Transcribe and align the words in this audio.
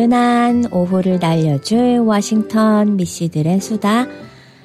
나른한 0.00 0.66
오후를 0.72 1.18
날려줄 1.18 1.98
워싱턴 1.98 2.96
미씨들의 2.96 3.60
수다. 3.60 4.06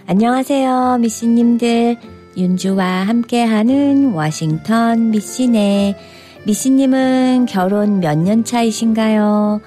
안녕하세요, 0.08 1.00
미씨님들. 1.02 1.98
윤주와 2.38 2.86
함께하는 2.86 4.14
워싱턴 4.14 5.10
미씨네. 5.10 5.98
미씨님은 6.46 7.48
결혼 7.48 8.00
몇 8.00 8.18
년 8.18 8.46
차이신가요? 8.46 9.60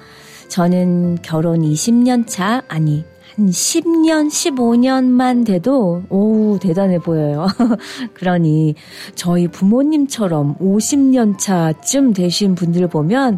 저는 0.47 1.19
결혼 1.21 1.61
20년 1.61 2.25
차, 2.25 2.63
아니, 2.67 3.05
한 3.35 3.49
10년, 3.49 4.29
15년만 4.29 5.45
돼도, 5.45 6.03
오, 6.09 6.57
대단해 6.59 6.97
보여요. 6.97 7.45
그러니, 8.15 8.73
저희 9.13 9.47
부모님처럼 9.47 10.57
50년 10.57 11.37
차쯤 11.37 12.13
되신 12.13 12.55
분들 12.55 12.87
보면, 12.87 13.37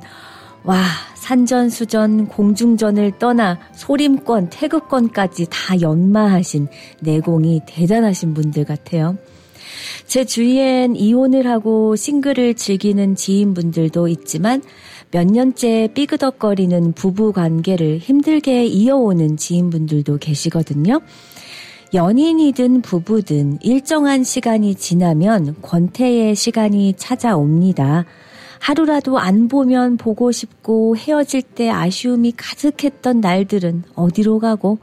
와, 0.64 0.78
산전수전, 1.22 2.28
공중전을 2.28 3.20
떠나 3.20 3.60
소림권, 3.74 4.50
태극권까지 4.50 5.48
다 5.52 5.80
연마하신 5.80 6.68
내공이 7.02 7.62
대단하신 7.68 8.34
분들 8.34 8.66
같아요. 8.66 9.18
제 10.08 10.26
주위엔 10.26 10.96
이혼을 10.96 11.48
하고 11.48 11.96
싱글을 11.96 12.56
즐기는 12.56 13.16
지인분들도 13.16 14.08
있지만 14.08 14.64
몇 15.12 15.28
년째 15.28 15.90
삐그덕거리는 15.94 16.94
부부 16.94 17.34
관계를 17.34 18.00
힘들게 18.00 18.66
이어오는 18.66 19.38
지인분들도 19.38 20.18
계시거든요. 20.18 21.02
연인이든 21.94 22.82
부부든 22.82 23.60
일정한 23.62 24.24
시간이 24.24 24.76
지나면 24.76 25.58
권태의 25.62 26.36
시간이 26.36 26.96
찾아옵니다. 26.98 28.06
하루라도 28.62 29.18
안 29.18 29.48
보면 29.48 29.98
보고 29.98 30.32
싶고 30.32 30.96
헤어질 30.96 31.42
때 31.42 31.72
아쉬움이 31.72 32.34
가득했던 32.38 33.20
날들은 33.20 33.84
어디로 33.96 34.38
가고 34.38 34.78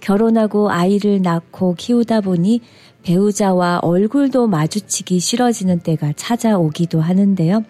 결혼하고 0.00 0.70
아이를 0.70 1.20
낳고 1.20 1.74
키우다 1.74 2.22
보니 2.22 2.62
배우자와 3.02 3.80
얼굴도 3.82 4.46
마주치기 4.46 5.20
싫어지는 5.20 5.80
때가 5.80 6.14
찾아오기도 6.16 7.02
하는데요. 7.02 7.64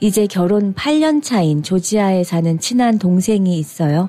이제 0.00 0.26
결혼 0.26 0.74
8년 0.74 1.22
차인 1.22 1.62
조지아에 1.62 2.24
사는 2.24 2.58
친한 2.58 2.98
동생이 2.98 3.58
있어요. 3.58 4.08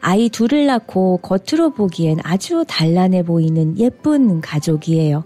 아이 0.00 0.28
둘을 0.28 0.66
낳고 0.66 1.18
겉으로 1.18 1.70
보기엔 1.70 2.18
아주 2.22 2.64
단란해 2.68 3.24
보이는 3.24 3.76
예쁜 3.76 4.40
가족이에요. 4.40 5.24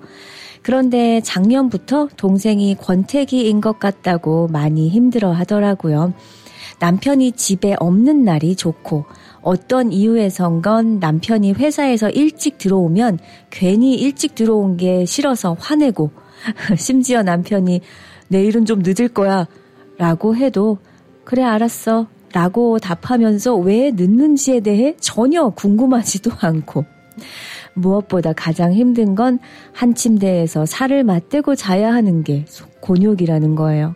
그런데 0.67 1.20
작년부터 1.20 2.09
동생이 2.17 2.75
권태기인 2.75 3.61
것 3.61 3.78
같다고 3.78 4.48
많이 4.48 4.89
힘들어 4.89 5.31
하더라고요. 5.31 6.12
남편이 6.81 7.33
집에 7.36 7.77
없는 7.78 8.25
날이 8.25 8.56
좋고 8.56 9.05
어떤 9.42 9.92
이유에선건 9.92 10.98
남편이 10.98 11.53
회사에서 11.53 12.11
일찍 12.11 12.59
들어오면 12.59 13.20
괜히 13.50 13.94
일찍 13.94 14.34
들어온 14.34 14.77
게 14.77 15.05
싫어서 15.05 15.56
화내고 15.56 16.11
심지어 16.77 17.22
남편이 17.22 17.81
내일은 18.26 18.65
좀 18.65 18.82
늦을 18.84 19.06
거야 19.06 19.47
라고 19.99 20.34
해도 20.34 20.78
그래 21.22 21.44
알았어 21.44 22.09
라고 22.32 22.81
답하면서 22.81 23.55
왜 23.55 23.93
늦는지에 23.93 24.59
대해 24.59 24.97
전혀 24.99 25.49
궁금하지도 25.50 26.32
않고 26.41 26.95
무엇보다 27.75 28.32
가장 28.32 28.72
힘든 28.72 29.15
건 29.15 29.38
한 29.77 29.94
침대에서 29.94 30.65
살을 30.65 31.04
맞대고 31.04 31.54
자야 31.54 31.93
하는 31.93 32.25
게 32.25 32.47
곤욕이라는 32.81 33.54
거예요. 33.56 33.94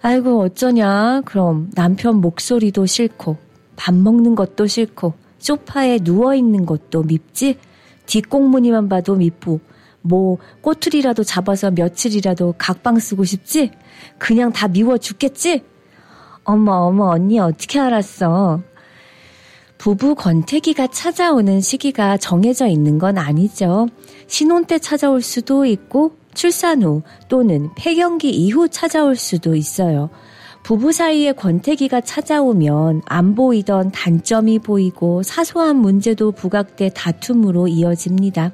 아이고, 0.00 0.40
어쩌냐. 0.40 1.20
그럼 1.26 1.70
남편 1.74 2.16
목소리도 2.22 2.86
싫고, 2.86 3.36
밥 3.76 3.94
먹는 3.94 4.34
것도 4.34 4.66
싫고, 4.66 5.12
소파에 5.38 5.98
누워있는 6.02 6.64
것도 6.64 7.02
밉지? 7.02 7.58
뒷공무니만 8.06 8.88
봐도 8.88 9.14
밉고, 9.14 9.60
뭐, 10.00 10.38
꼬투리라도 10.62 11.22
잡아서 11.22 11.70
며칠이라도 11.70 12.54
각방 12.56 12.98
쓰고 12.98 13.24
싶지? 13.24 13.72
그냥 14.18 14.52
다 14.52 14.68
미워 14.68 14.96
죽겠지? 14.96 15.62
어머, 16.44 16.72
어머, 16.72 17.10
언니 17.10 17.38
어떻게 17.38 17.78
알았어? 17.78 18.62
부부 19.82 20.14
권태기가 20.14 20.86
찾아오는 20.86 21.60
시기가 21.60 22.16
정해져 22.16 22.68
있는 22.68 23.00
건 23.00 23.18
아니죠. 23.18 23.88
신혼 24.28 24.64
때 24.64 24.78
찾아올 24.78 25.20
수도 25.22 25.66
있고 25.66 26.12
출산 26.34 26.84
후 26.84 27.02
또는 27.28 27.68
폐경기 27.74 28.30
이후 28.30 28.68
찾아올 28.68 29.16
수도 29.16 29.56
있어요. 29.56 30.08
부부 30.62 30.92
사이에 30.92 31.32
권태기가 31.32 32.02
찾아오면 32.02 33.02
안 33.06 33.34
보이던 33.34 33.90
단점이 33.90 34.60
보이고 34.60 35.24
사소한 35.24 35.78
문제도 35.78 36.30
부각돼 36.30 36.90
다툼으로 36.90 37.66
이어집니다. 37.66 38.52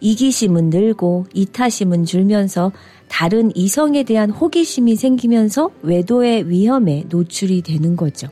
이기심은 0.00 0.70
늘고 0.70 1.26
이타심은 1.32 2.06
줄면서 2.06 2.72
다른 3.06 3.52
이성에 3.54 4.02
대한 4.02 4.30
호기심이 4.30 4.96
생기면서 4.96 5.70
외도의 5.82 6.50
위험에 6.50 7.04
노출이 7.08 7.62
되는 7.62 7.94
거죠. 7.94 8.26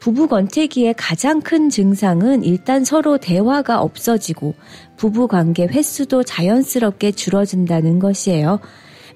부부 0.00 0.28
권태기의 0.28 0.94
가장 0.96 1.42
큰 1.42 1.68
증상은 1.68 2.42
일단 2.42 2.84
서로 2.84 3.18
대화가 3.18 3.82
없어지고 3.82 4.54
부부 4.96 5.28
관계 5.28 5.66
횟수도 5.66 6.22
자연스럽게 6.22 7.12
줄어든다는 7.12 7.98
것이에요. 7.98 8.60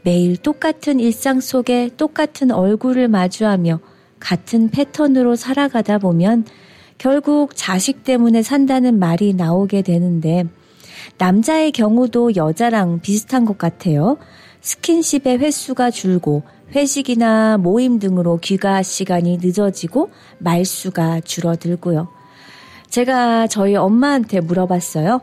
매일 0.02 0.36
똑같은 0.36 1.00
일상 1.00 1.40
속에 1.40 1.90
똑같은 1.96 2.50
얼굴을 2.50 3.08
마주하며 3.08 3.80
같은 4.20 4.68
패턴으로 4.68 5.36
살아가다 5.36 5.96
보면 5.98 6.44
결국 6.98 7.52
자식 7.54 8.04
때문에 8.04 8.42
산다는 8.42 8.98
말이 8.98 9.32
나오게 9.32 9.80
되는데 9.80 10.44
남자의 11.16 11.72
경우도 11.72 12.36
여자랑 12.36 13.00
비슷한 13.00 13.46
것 13.46 13.56
같아요. 13.56 14.18
스킨십의 14.60 15.38
횟수가 15.38 15.90
줄고 15.90 16.42
회식이나 16.74 17.58
모임 17.58 17.98
등으로 17.98 18.38
귀가 18.38 18.82
시간이 18.82 19.38
늦어지고 19.42 20.10
말수가 20.38 21.20
줄어들고요. 21.20 22.08
제가 22.88 23.46
저희 23.48 23.74
엄마한테 23.76 24.40
물어봤어요. 24.40 25.20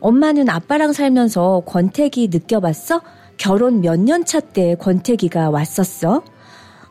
엄마는 0.00 0.48
아빠랑 0.48 0.92
살면서 0.92 1.62
권태기 1.66 2.28
느껴봤어? 2.32 3.02
결혼 3.36 3.80
몇 3.80 3.96
년 4.00 4.24
차 4.24 4.40
때 4.40 4.74
권태기가 4.78 5.50
왔었어? 5.50 6.22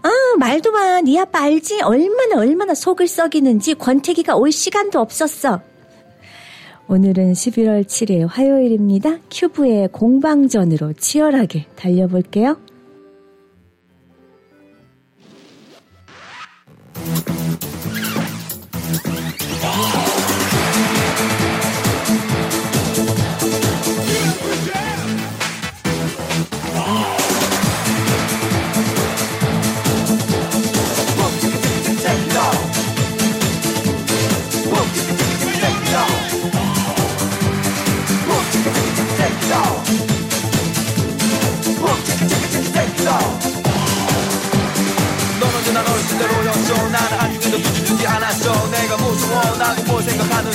아, 0.01 0.09
말도 0.39 0.71
마. 0.71 1.01
네 1.01 1.19
아빠 1.19 1.41
알지? 1.41 1.81
얼마나 1.81 2.37
얼마나 2.37 2.73
속을 2.73 3.07
썩이는지 3.07 3.75
권태기가 3.75 4.35
올 4.35 4.51
시간도 4.51 4.99
없었어. 4.99 5.61
오늘은 6.87 7.33
11월 7.33 7.83
7일 7.85 8.27
화요일입니다. 8.27 9.17
큐브의 9.29 9.89
공방전으로 9.91 10.93
치열하게 10.93 11.67
달려볼게요. 11.75 12.57
Mm-hmm. 17.09 17.38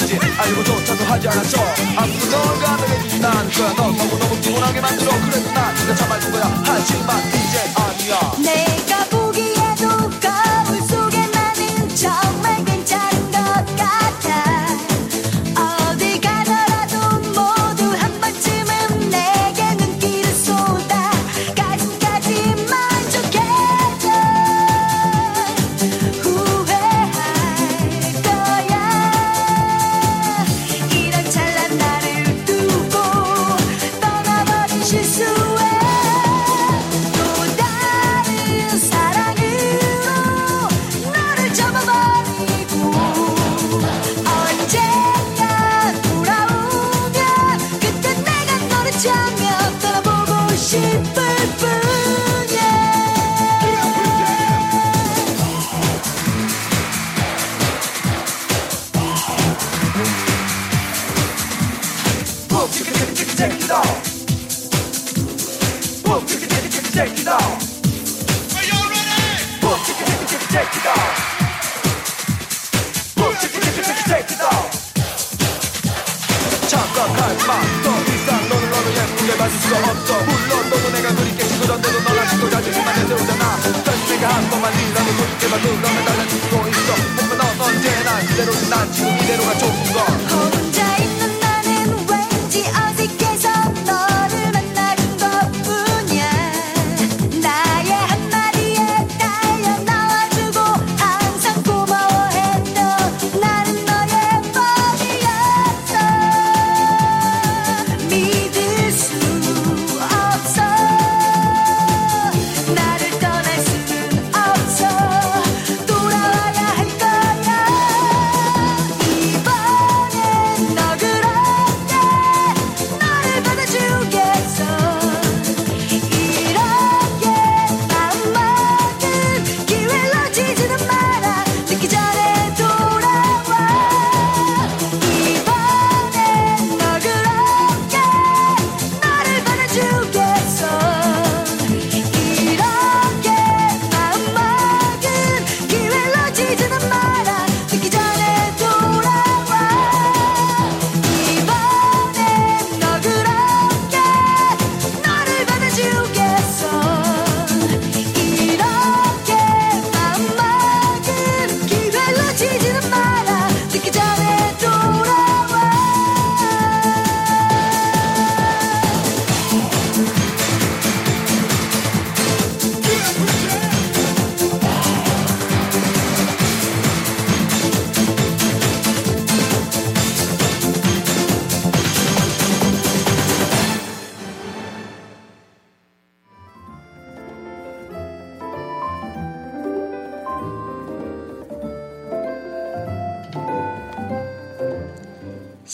알고조차도 0.02 1.04
하지 1.04 1.28
않았어 1.28 1.56
아무도 1.96 2.28
널 2.30 2.58
가능해주진 2.58 3.24
않을 3.24 3.52
거야. 3.52 3.68
너 3.76 3.82
너무 3.92 4.18
너무 4.18 4.40
피곤하게 4.40 4.80
만들어. 4.80 5.12
그래도 5.20 5.52
난 5.52 5.74
네가 5.74 5.94
참아줄 5.94 6.32
거야. 6.32 6.62
하지만 6.66 7.18
이제 7.28 7.72
아니야. 7.76 8.32
내 8.42 8.83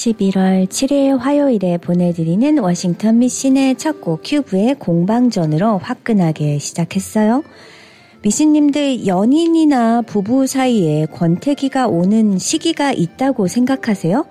11월 0.00 0.66
7일 0.66 1.18
화요일에 1.18 1.76
보내드리는 1.76 2.58
워싱턴 2.58 3.18
미신의 3.18 3.76
첫 3.76 4.00
곡 4.00 4.22
큐브의 4.24 4.76
공방전으로 4.78 5.76
화끈하게 5.76 6.58
시작했어요. 6.58 7.42
미신님들 8.22 9.06
연인이나 9.06 10.00
부부 10.02 10.46
사이에 10.46 11.04
권태기가 11.12 11.88
오는 11.88 12.38
시기가 12.38 12.92
있다고 12.92 13.46
생각하세요? 13.46 14.24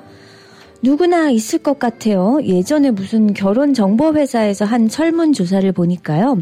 누구나 0.82 1.30
있을 1.30 1.60
것 1.60 1.78
같아요. 1.78 2.40
예전에 2.44 2.90
무슨 2.90 3.34
결혼정보회사에서 3.36 4.66
한 4.66 4.88
설문조사를 4.88 5.72
보니까요. 5.74 6.40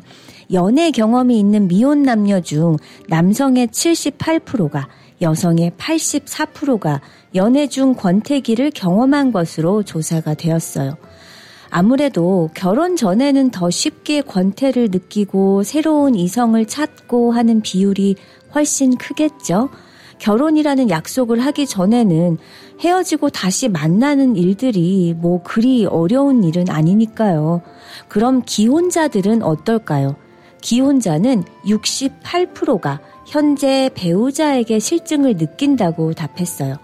연애 0.54 0.92
경험이 0.92 1.38
있는 1.38 1.68
미혼 1.68 2.04
남녀 2.04 2.40
중 2.40 2.78
남성의 3.10 3.68
78%가 3.68 4.88
여성의 5.22 5.72
84%가 5.78 7.02
연애 7.36 7.68
중 7.68 7.94
권태기를 7.94 8.72
경험한 8.72 9.32
것으로 9.32 9.84
조사가 9.84 10.36
되었어요. 10.36 10.98
아무래도 11.70 12.50
결혼 12.54 12.96
전에는 12.96 13.52
더 13.52 13.70
쉽게 13.70 14.22
권태를 14.22 14.90
느끼고 14.92 15.64
새로운 15.64 16.16
이성을 16.16 16.64
찾고 16.66 17.34
하는 17.34 17.62
비율이 17.62 18.16
훨씬 18.56 18.96
크겠죠. 18.98 19.70
결혼이라는 20.20 20.90
약속을 20.90 21.40
하기 21.40 21.68
전에는 21.68 22.38
헤어지고 22.80 23.30
다시 23.30 23.70
만나는 23.70 24.36
일들이 24.36 25.14
뭐 25.16 25.44
그리 25.44 25.86
어려운 25.86 26.44
일은 26.44 26.70
아니니까요. 26.70 27.62
그럼 28.08 28.42
기혼자들은 28.46 29.44
어떨까요? 29.44 30.16
기혼자는 30.62 31.44
68%가 31.66 33.00
현재 33.26 33.90
배우자에게 33.94 34.80
실증을 34.80 35.38
느낀다고 35.38 36.14
답했어요. 36.14 36.76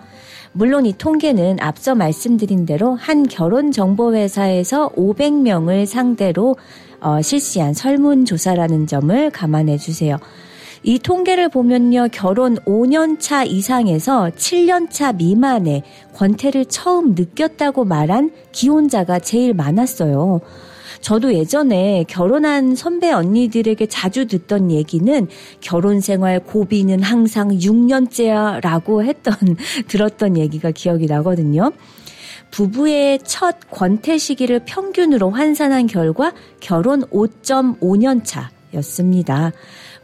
물론 0.51 0.86
이 0.86 0.94
통계는 0.94 1.58
앞서 1.60 1.96
말씀드린 1.96 2.65
대로 2.65 2.96
한 2.96 3.27
결혼정보회사에서 3.27 4.89
500명을 4.89 5.86
상대로 5.86 6.56
어, 7.01 7.22
실시한 7.22 7.74
설문조사라는 7.74 8.88
점을 8.88 9.30
감안해 9.32 9.77
주세요. 9.77 10.18
이 10.84 11.00
통계를 11.00 11.50
보면요, 11.50 12.10
결혼 12.12 12.56
5년 12.58 13.20
차 13.20 13.44
이상에서 13.44 14.32
7년 14.36 14.89
차 14.89 15.13
미만의 15.13 15.84
권태를 16.13 16.65
처음 16.65 17.15
느꼈다고 17.15 17.86
말한 17.86 18.32
기혼자가 18.51 19.20
제일 19.20 19.53
많았어요. 19.53 20.42
저도 21.03 21.33
예전에 21.33 22.05
결혼한 22.07 22.75
선배 22.75 23.12
언니들에게 23.12 23.86
자주 23.88 24.25
듣던 24.25 24.72
얘기는 24.72 25.27
결혼 25.60 26.00
생활 26.00 26.39
고비는 26.39 27.03
항상 27.03 27.50
6년째야 27.50 28.62
라고 28.62 29.03
했던, 29.03 29.36
들었던 29.89 30.38
얘기가 30.38 30.72
기억이 30.72 31.07
나거든요. 31.07 31.74
부부의 32.51 33.19
첫 33.25 33.57
권태 33.69 34.17
시기를 34.17 34.62
평균으로 34.65 35.29
환산한 35.29 35.88
결과 35.88 36.31
결혼 36.62 37.01
5.5년 37.10 38.22
차였습니다. 38.24 39.51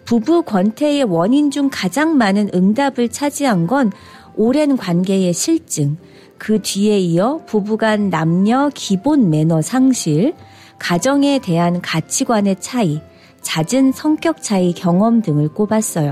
부부 0.03 0.41
권태의 0.41 1.03
원인 1.05 1.49
중 1.49 1.69
가장 1.71 2.17
많은 2.17 2.49
응답을 2.53 3.07
차지한 3.07 3.67
건 3.67 3.93
오랜 4.35 4.75
관계의 4.75 5.31
실증, 5.33 5.95
그 6.37 6.61
뒤에 6.61 6.99
이어 6.99 7.41
부부간 7.45 8.09
남녀 8.09 8.69
기본 8.73 9.29
매너 9.29 9.61
상실, 9.61 10.33
가정에 10.79 11.39
대한 11.39 11.81
가치관의 11.81 12.57
차이, 12.59 13.01
잦은 13.41 13.91
성격 13.91 14.41
차이 14.41 14.73
경험 14.73 15.21
등을 15.21 15.49
꼽았어요. 15.49 16.11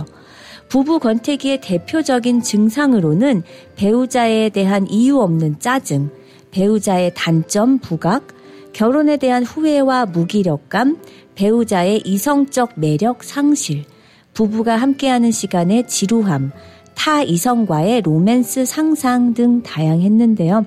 부부 0.70 1.00
권태기의 1.00 1.62
대표적인 1.62 2.42
증상으로는 2.42 3.44
배우자에 3.76 4.50
대한 4.50 4.88
이유 4.90 5.20
없는 5.20 5.60
짜증, 5.60 6.10
배우자의 6.52 7.14
단점 7.16 7.80
부각, 7.80 8.28
결혼에 8.74 9.18
대한 9.18 9.44
후회와 9.44 10.06
무기력감, 10.06 10.98
배우자의 11.36 12.02
이성적 12.06 12.74
매력 12.76 13.24
상실, 13.24 13.86
부부가 14.34 14.76
함께하는 14.76 15.32
시간의 15.32 15.88
지루함, 15.88 16.52
타 16.94 17.24
이성과의 17.24 18.02
로맨스 18.02 18.66
상상 18.66 19.34
등 19.34 19.64
다양했는데요. 19.64 20.66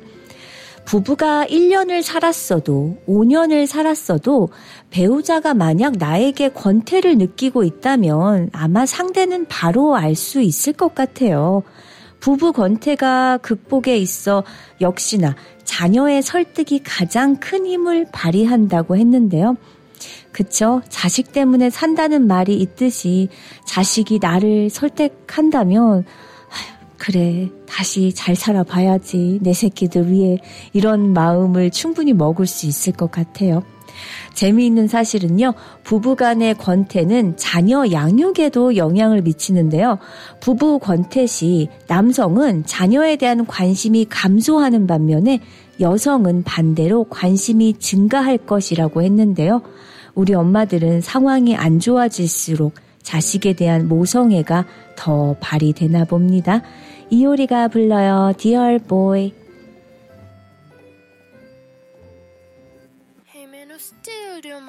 부부가 0.84 1.46
1년을 1.46 2.02
살았어도 2.02 2.99
5년을 3.06 3.66
살았어도 3.66 4.49
배우자가 4.90 5.54
만약 5.54 5.99
나에게 5.99 6.49
권태를 6.50 7.16
느끼고 7.18 7.62
있다면 7.62 8.50
아마 8.52 8.87
상대는 8.87 9.46
바로 9.46 9.96
알 9.96 10.16
수 10.16 10.40
있을 10.40 10.72
것 10.72 10.94
같아요. 10.94 11.62
부부 12.18 12.52
권태가 12.52 13.38
극복에 13.38 13.96
있어 13.96 14.44
역시나 14.80 15.37
자녀의 15.64 16.22
설득이 16.22 16.82
가장 16.84 17.37
큰 17.37 17.64
힘을 17.64 18.06
발휘한다고 18.12 18.96
했는데요. 18.96 19.56
그쵸? 20.32 20.82
자식 20.88 21.32
때문에 21.32 21.70
산다는 21.70 22.26
말이 22.26 22.56
있듯이 22.56 23.28
자식이 23.64 24.18
나를 24.20 24.70
설득한다면 24.70 26.04
그래, 27.00 27.49
다시 27.66 28.12
잘 28.12 28.37
살아봐야지. 28.37 29.38
내 29.40 29.54
새끼들 29.54 30.12
위해 30.12 30.37
이런 30.75 31.14
마음을 31.14 31.71
충분히 31.71 32.12
먹을 32.12 32.47
수 32.47 32.66
있을 32.66 32.92
것 32.92 33.11
같아요. 33.11 33.62
재미있는 34.35 34.87
사실은요, 34.87 35.54
부부 35.83 36.14
간의 36.14 36.59
권태는 36.59 37.38
자녀 37.38 37.90
양육에도 37.90 38.76
영향을 38.76 39.23
미치는데요. 39.23 39.99
부부 40.40 40.78
권태 40.78 41.25
시 41.25 41.69
남성은 41.88 42.66
자녀에 42.66 43.16
대한 43.16 43.47
관심이 43.47 44.04
감소하는 44.04 44.87
반면에 44.87 45.40
여성은 45.80 46.42
반대로 46.42 47.04
관심이 47.04 47.78
증가할 47.78 48.37
것이라고 48.37 49.00
했는데요. 49.00 49.62
우리 50.14 50.35
엄마들은 50.35 51.00
상황이 51.00 51.57
안 51.57 51.80
좋아질수록 51.80 52.75
자식에 53.02 53.54
대한 53.54 53.88
모성애가 53.88 54.66
더 54.97 55.35
발휘되나 55.40 56.04
봅니다. 56.04 56.62
이효리가 57.10 57.68
불러요. 57.68 58.32
Dear 58.38 58.78
Boy. 58.78 59.32
Hey 63.26 63.46
man, 63.46 63.70
still 63.78 64.40
do 64.40 64.48
you 64.48 64.60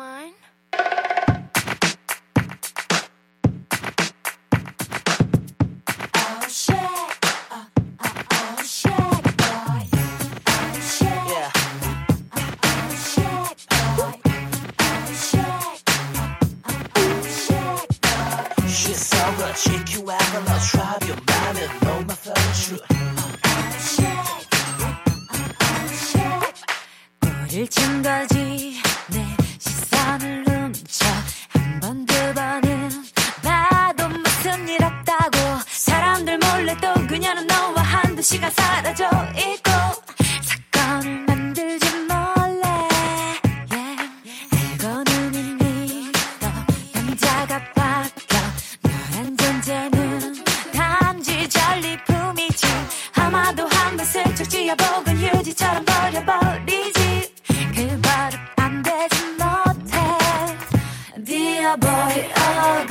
사라져 38.54 39.06
있고 39.38 39.72
사건을 40.42 41.26
만들지 41.28 41.86
몰래. 42.08 42.68
Yeah. 43.72 44.10
알고는 44.52 45.34
이미 45.36 46.12
너 46.40 46.48
남자가 46.94 47.60
바뀌어. 47.74 48.40
너란 48.84 49.38
존재는 49.38 50.44
단지 50.74 51.48
전리품이지. 51.50 52.68
아마도 53.16 53.68
한번 53.68 54.06
슬쩍 54.06 54.46
쥐어보곤 54.50 55.18
휴지처럼 55.18 55.86
버려버리지. 55.86 57.34
그 57.76 57.88
버릇 58.02 58.40
안 58.58 58.82
되지 58.84 59.16
못해. 59.40 59.92
Dear 61.24 61.78
boy, 61.78 62.32
oh 62.36 62.91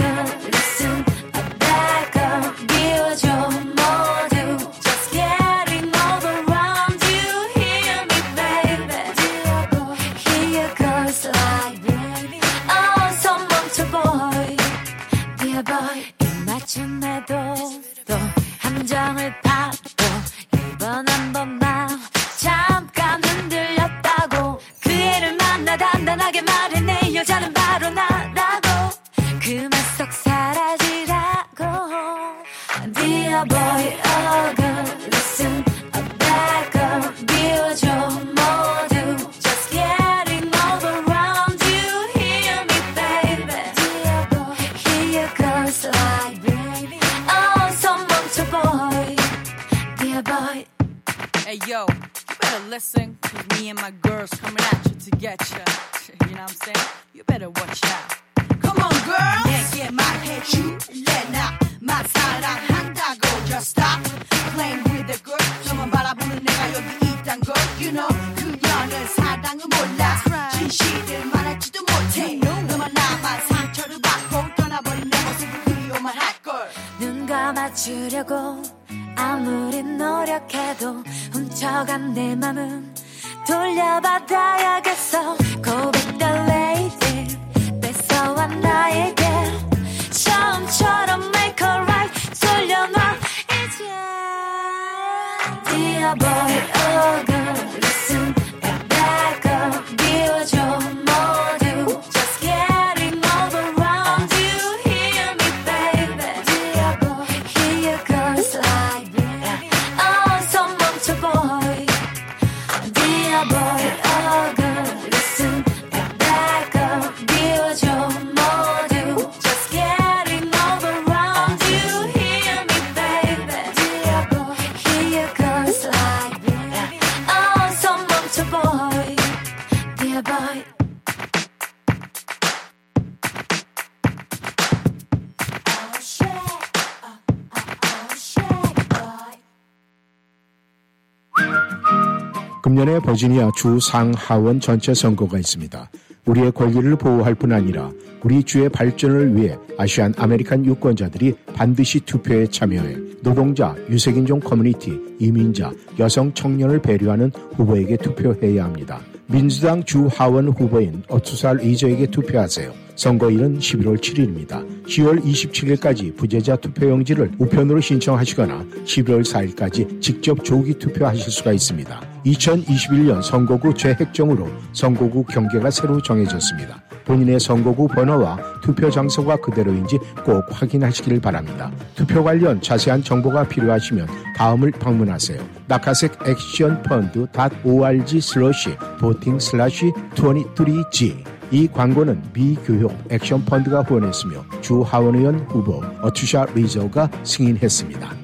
금년에 142.91 142.99
버지니아 143.01 143.51
주 143.57 143.79
상하원 143.79 144.59
전체 144.59 144.93
선거가 144.93 145.39
있습니다. 145.39 145.91
우리의 146.27 146.51
권리를 146.51 146.97
보호할 146.97 147.35
뿐 147.37 147.53
아니라 147.53 147.91
우리 148.23 148.43
주의 148.43 148.69
발전을 148.69 149.37
위해 149.37 149.57
Asian 149.79 150.13
American 150.17 150.67
유권자들이 150.67 151.35
반드시 151.55 152.01
투표에 152.01 152.47
참여해 152.49 152.97
노동자, 153.23 153.77
유색인종 153.89 154.41
커뮤니티, 154.41 154.99
이민자, 155.21 155.73
여성 155.99 156.33
청년을 156.35 156.83
배려하는 156.83 157.31
후보에게 157.57 157.97
투표해야 157.97 158.65
합니다. 158.65 159.01
민주당 159.27 159.85
주 159.85 160.09
하원 160.09 160.49
후보인 160.49 161.05
Atoosa 161.09 161.63
Reaser에게 161.63 162.07
투표하세요. 162.07 162.90
선거일은 163.01 163.61
11월 163.61 163.99
7일입니다. 163.99 164.63
10월 164.85 165.25
27일까지 165.25 166.15
부재자 166.15 166.57
투표용지를 166.57 167.31
우편으로 167.39 167.81
신청하시거나 167.81 168.67
11월 168.85 169.25
4일까지 169.25 170.03
직접 170.03 170.45
조기 170.45 170.75
투표하실 170.75 171.33
수가 171.33 171.53
있습니다. 171.55 171.99
2021년 172.27 173.23
선거구 173.23 173.73
재획정으로 173.73 174.51
선거구 174.75 175.25
경계가 175.25 175.71
새로 175.71 176.03
정해졌습니다. 176.03 176.83
본인의 177.07 177.41
선거구 177.41 177.89
번호와 177.89 178.39
투표 178.63 178.91
장소가 178.91 179.37
그대로인지 179.37 179.97
꼭 180.23 180.45
확인하시길 180.51 181.23
바랍니다. 181.23 181.73
투표 181.95 182.23
관련 182.23 182.61
자세한 182.61 183.03
정보가 183.03 183.49
필요하시면 183.49 184.09
다음을 184.37 184.73
방문하세요. 184.73 185.43
NAKASEC 185.69 186.19
Action 186.27 186.83
Fund 186.83 187.27
.org 187.65 188.21
slash 188.21 188.77
voting 189.01 189.39
slash 189.39 189.91
23G 190.17 191.40
이 191.53 191.67
광고는 191.67 192.23
미교협 192.33 192.93
Action 193.11 193.45
Fund가 193.45 193.83
후원했으며 193.83 194.45
주 194.61 194.83
하원 194.83 195.17
의원 195.17 195.41
후보 195.49 195.83
Atoosa 196.01 196.47
Reaser가 196.55 197.11
승인했습니다. 197.25 198.17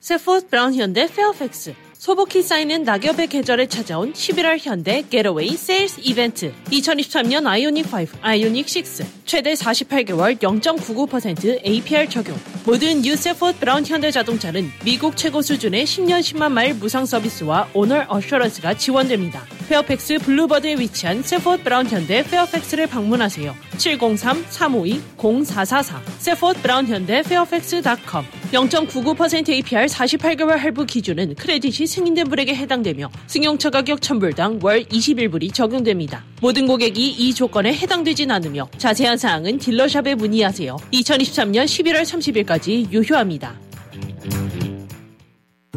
Safford 0.00 0.48
Brown 0.48 0.74
현대 0.74 1.06
Fairfax 1.06 1.74
소복히 1.92 2.42
쌓이는 2.42 2.84
낙엽의 2.84 3.26
계절에 3.26 3.66
찾아온 3.66 4.14
11월 4.14 4.56
현대 4.58 5.02
Getaway 5.10 5.50
Sales 5.50 6.00
Event 6.02 6.54
2023년 6.70 7.46
IONIQ 7.46 7.92
5, 7.92 8.06
IONIQ 8.22 8.66
6 8.74 8.84
최대 9.26 9.52
48개월 9.52 10.38
0.99% 10.38 11.66
APR 11.66 12.08
적용 12.08 12.38
모든 12.64 13.02
new 13.02 13.16
Safford 13.16 13.58
Brown 13.58 13.84
현대 13.84 14.10
자동차는 14.10 14.70
미국 14.84 15.18
최고 15.18 15.42
수준의 15.42 15.84
10년 15.84 16.20
10만 16.20 16.52
마일 16.52 16.74
무상 16.74 17.04
서비스와 17.04 17.68
Owner 17.74 18.06
Assurance가 18.08 18.74
지원됩니다. 18.74 19.57
Fairfax 19.68 20.18
Boulevard에 20.20 20.78
위치한 20.78 21.22
Safford 21.22 21.62
Brown 21.62 21.86
현대 21.86 22.22
Fairfax를 22.22 22.86
방문하세요. 22.86 23.54
703-352-0444 23.76 26.00
Safford 26.18 26.62
Brown 26.62 26.86
현대 26.86 27.20
Fairfax.com 27.22 28.24
0.99% 28.52 29.50
APR 29.50 29.84
48개월 29.86 30.56
할부 30.56 30.86
기준은 30.86 31.34
크레딧이 31.34 31.86
승인된 31.86 32.28
분에게 32.28 32.54
해당되며 32.54 33.10
승용차 33.26 33.68
가격 33.68 34.00
1000불당 34.00 34.64
월 34.64 34.84
21불이 34.84 35.52
적용됩니다. 35.52 36.24
모든 36.40 36.66
고객이 36.66 37.10
이 37.10 37.34
조건에 37.34 37.74
해당되진 37.74 38.30
않으며 38.30 38.70
자세한 38.78 39.18
사항은 39.18 39.58
딜러샵에 39.58 40.14
문의하세요. 40.14 40.76
2023년 40.92 41.66
11월 41.66 42.02
30일까지 42.02 42.90
유효합니다. 42.90 43.54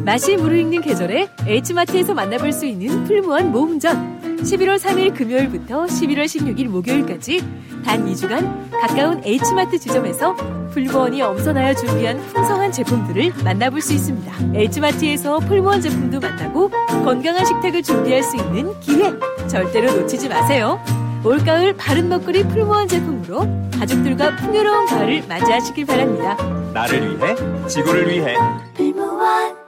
맛이 0.04 0.36
무르익는 0.36 0.80
계절에 0.80 1.28
H마트에서 1.46 2.14
만나볼 2.14 2.52
수 2.52 2.66
있는 2.66 3.04
풀무원 3.04 3.52
모음전 3.52 4.40
11월 4.42 4.78
3일 4.78 5.14
금요일부터 5.14 5.84
11월 5.84 6.24
16일 6.24 6.66
목요일까지 6.66 7.44
단 7.84 8.04
2주간 8.06 8.70
가까운 8.70 9.22
H마트 9.24 9.78
전 9.78 9.97
점에서 9.97 10.34
풀무원이 10.72 11.22
엄선하여 11.22 11.74
준비한 11.74 12.18
풍성한 12.32 12.72
제품들을 12.72 13.32
만나볼 13.44 13.80
수 13.80 13.92
있습니다. 13.92 14.32
H마트에서 14.54 15.38
풀무원 15.40 15.80
제품도 15.80 16.18
만나고 16.18 16.70
건강한 17.04 17.44
식탁을 17.44 17.82
준비할 17.82 18.22
수 18.22 18.36
있는 18.36 18.78
기회 18.80 19.12
절대로 19.46 19.92
놓치지 19.92 20.28
마세요. 20.28 20.82
올가을 21.24 21.76
바른 21.76 22.08
먹거리 22.08 22.42
풀무원 22.48 22.88
제품으로 22.88 23.46
가족들과 23.78 24.36
풍요로운 24.36 24.86
가을을 24.86 25.22
맞이하시길 25.28 25.86
바랍니다. 25.86 26.36
나를 26.72 27.16
위해 27.16 27.36
지구를 27.68 28.08
위해 28.10 28.34
풀무원 28.74 29.61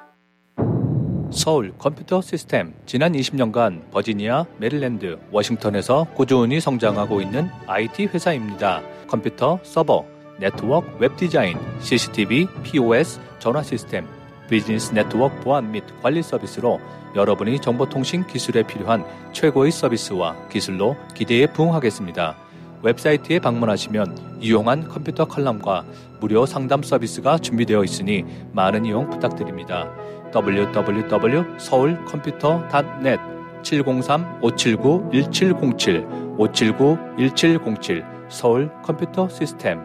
서울 1.34 1.74
컴퓨터 1.76 2.22
시스템 2.22 2.72
지난 2.86 3.12
20년간 3.12 3.90
버지니아, 3.90 4.46
메릴랜드, 4.58 5.18
워싱턴에서 5.32 6.06
꾸준히 6.14 6.60
성장하고 6.60 7.20
있는 7.20 7.50
IT 7.66 8.06
회사입니다. 8.06 8.82
컴퓨터, 9.08 9.58
서버, 9.64 10.06
네트워크, 10.38 10.96
웹 11.00 11.16
디자인, 11.16 11.58
CCTV, 11.80 12.46
POS, 12.62 13.20
전화 13.40 13.64
시스템, 13.64 14.06
비즈니스 14.48 14.94
네트워크 14.94 15.40
보안 15.40 15.72
및 15.72 15.82
관리 16.02 16.22
서비스로 16.22 16.80
여러분이 17.16 17.60
정보통신 17.60 18.28
기술에 18.28 18.62
필요한 18.62 19.04
최고의 19.32 19.72
서비스와 19.72 20.36
기술로 20.48 20.96
기대에 21.14 21.48
부응하겠습니다. 21.48 22.36
웹사이트에 22.82 23.40
방문하시면 23.40 24.40
유용한 24.42 24.88
컴퓨터 24.88 25.24
칼럼과 25.24 25.84
무료 26.20 26.46
상담 26.46 26.82
서비스가 26.82 27.38
준비되어 27.38 27.82
있으니 27.82 28.24
많은 28.52 28.84
이용 28.84 29.10
부탁드립니다. 29.10 29.90
www.서울컴퓨터.net 30.34 33.20
703-579-1707 33.62 36.36
579-1707 36.36 38.04
서울 38.28 38.68
컴퓨터 38.82 39.28
시스템 39.28 39.80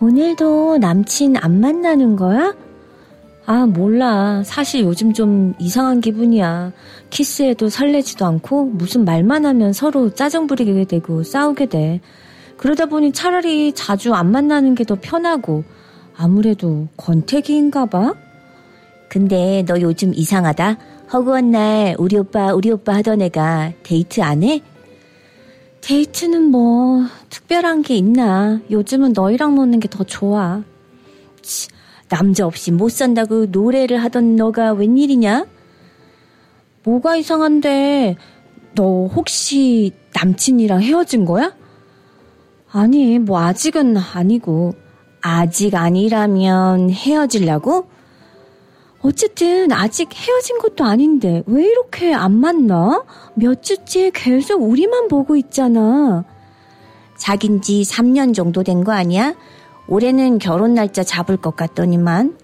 오늘도 0.00 0.78
남친 0.78 1.36
안 1.36 1.60
만나는 1.60 2.16
거야? 2.16 2.54
아, 3.46 3.66
몰라. 3.66 4.42
사실 4.44 4.82
요즘 4.82 5.12
좀 5.12 5.54
이상한 5.58 6.00
기분이야. 6.00 6.72
키스해도 7.10 7.68
설레지도 7.68 8.24
않고 8.24 8.66
무슨 8.66 9.04
말만 9.04 9.46
하면 9.46 9.72
서로 9.72 10.10
짜증 10.10 10.46
부리게 10.46 10.84
되고 10.86 11.22
싸우게 11.22 11.66
돼. 11.66 12.00
그러다 12.62 12.86
보니 12.86 13.10
차라리 13.10 13.72
자주 13.72 14.14
안 14.14 14.30
만나는 14.30 14.76
게 14.76 14.84
더 14.84 14.96
편하고 15.00 15.64
아무래도 16.16 16.86
권태기인가 16.96 17.86
봐. 17.86 18.14
근데 19.08 19.64
너 19.66 19.80
요즘 19.80 20.14
이상하다. 20.14 20.78
허구한 21.12 21.50
날 21.50 21.96
우리 21.98 22.16
오빠 22.16 22.54
우리 22.54 22.70
오빠 22.70 22.94
하던 22.96 23.20
애가 23.20 23.72
데이트 23.82 24.20
안 24.20 24.44
해? 24.44 24.62
데이트는 25.80 26.52
뭐 26.52 27.04
특별한 27.30 27.82
게 27.82 27.96
있나. 27.96 28.60
요즘은 28.70 29.12
너희랑 29.12 29.56
노는 29.56 29.80
게 29.80 29.88
더 29.88 30.04
좋아. 30.04 30.62
치, 31.42 31.68
남자 32.08 32.46
없이 32.46 32.70
못 32.70 32.90
산다고 32.92 33.46
노래를 33.46 34.00
하던 34.04 34.36
너가 34.36 34.72
웬일이냐? 34.72 35.46
뭐가 36.84 37.16
이상한데 37.16 38.16
너 38.76 39.06
혹시 39.08 39.90
남친이랑 40.14 40.80
헤어진 40.82 41.24
거야? 41.24 41.52
아니, 42.72 43.18
뭐 43.18 43.40
아직은 43.40 43.96
아니고 43.96 44.74
아직 45.20 45.74
아니라면 45.74 46.90
헤어지려고? 46.90 47.86
어쨌든 49.02 49.72
아직 49.72 50.08
헤어진 50.14 50.58
것도 50.58 50.84
아닌데 50.84 51.42
왜 51.46 51.64
이렇게 51.64 52.14
안 52.14 52.32
만나? 52.32 53.02
몇 53.34 53.62
주째 53.62 54.10
계속 54.14 54.62
우리만 54.62 55.08
보고 55.08 55.36
있잖아. 55.36 56.24
사귄 57.16 57.60
지 57.60 57.82
3년 57.82 58.34
정도 58.34 58.62
된 58.62 58.84
거 58.84 58.92
아니야? 58.92 59.34
올해는 59.88 60.38
결혼 60.38 60.74
날짜 60.74 61.02
잡을 61.02 61.36
것 61.36 61.56
같더니만. 61.56 62.36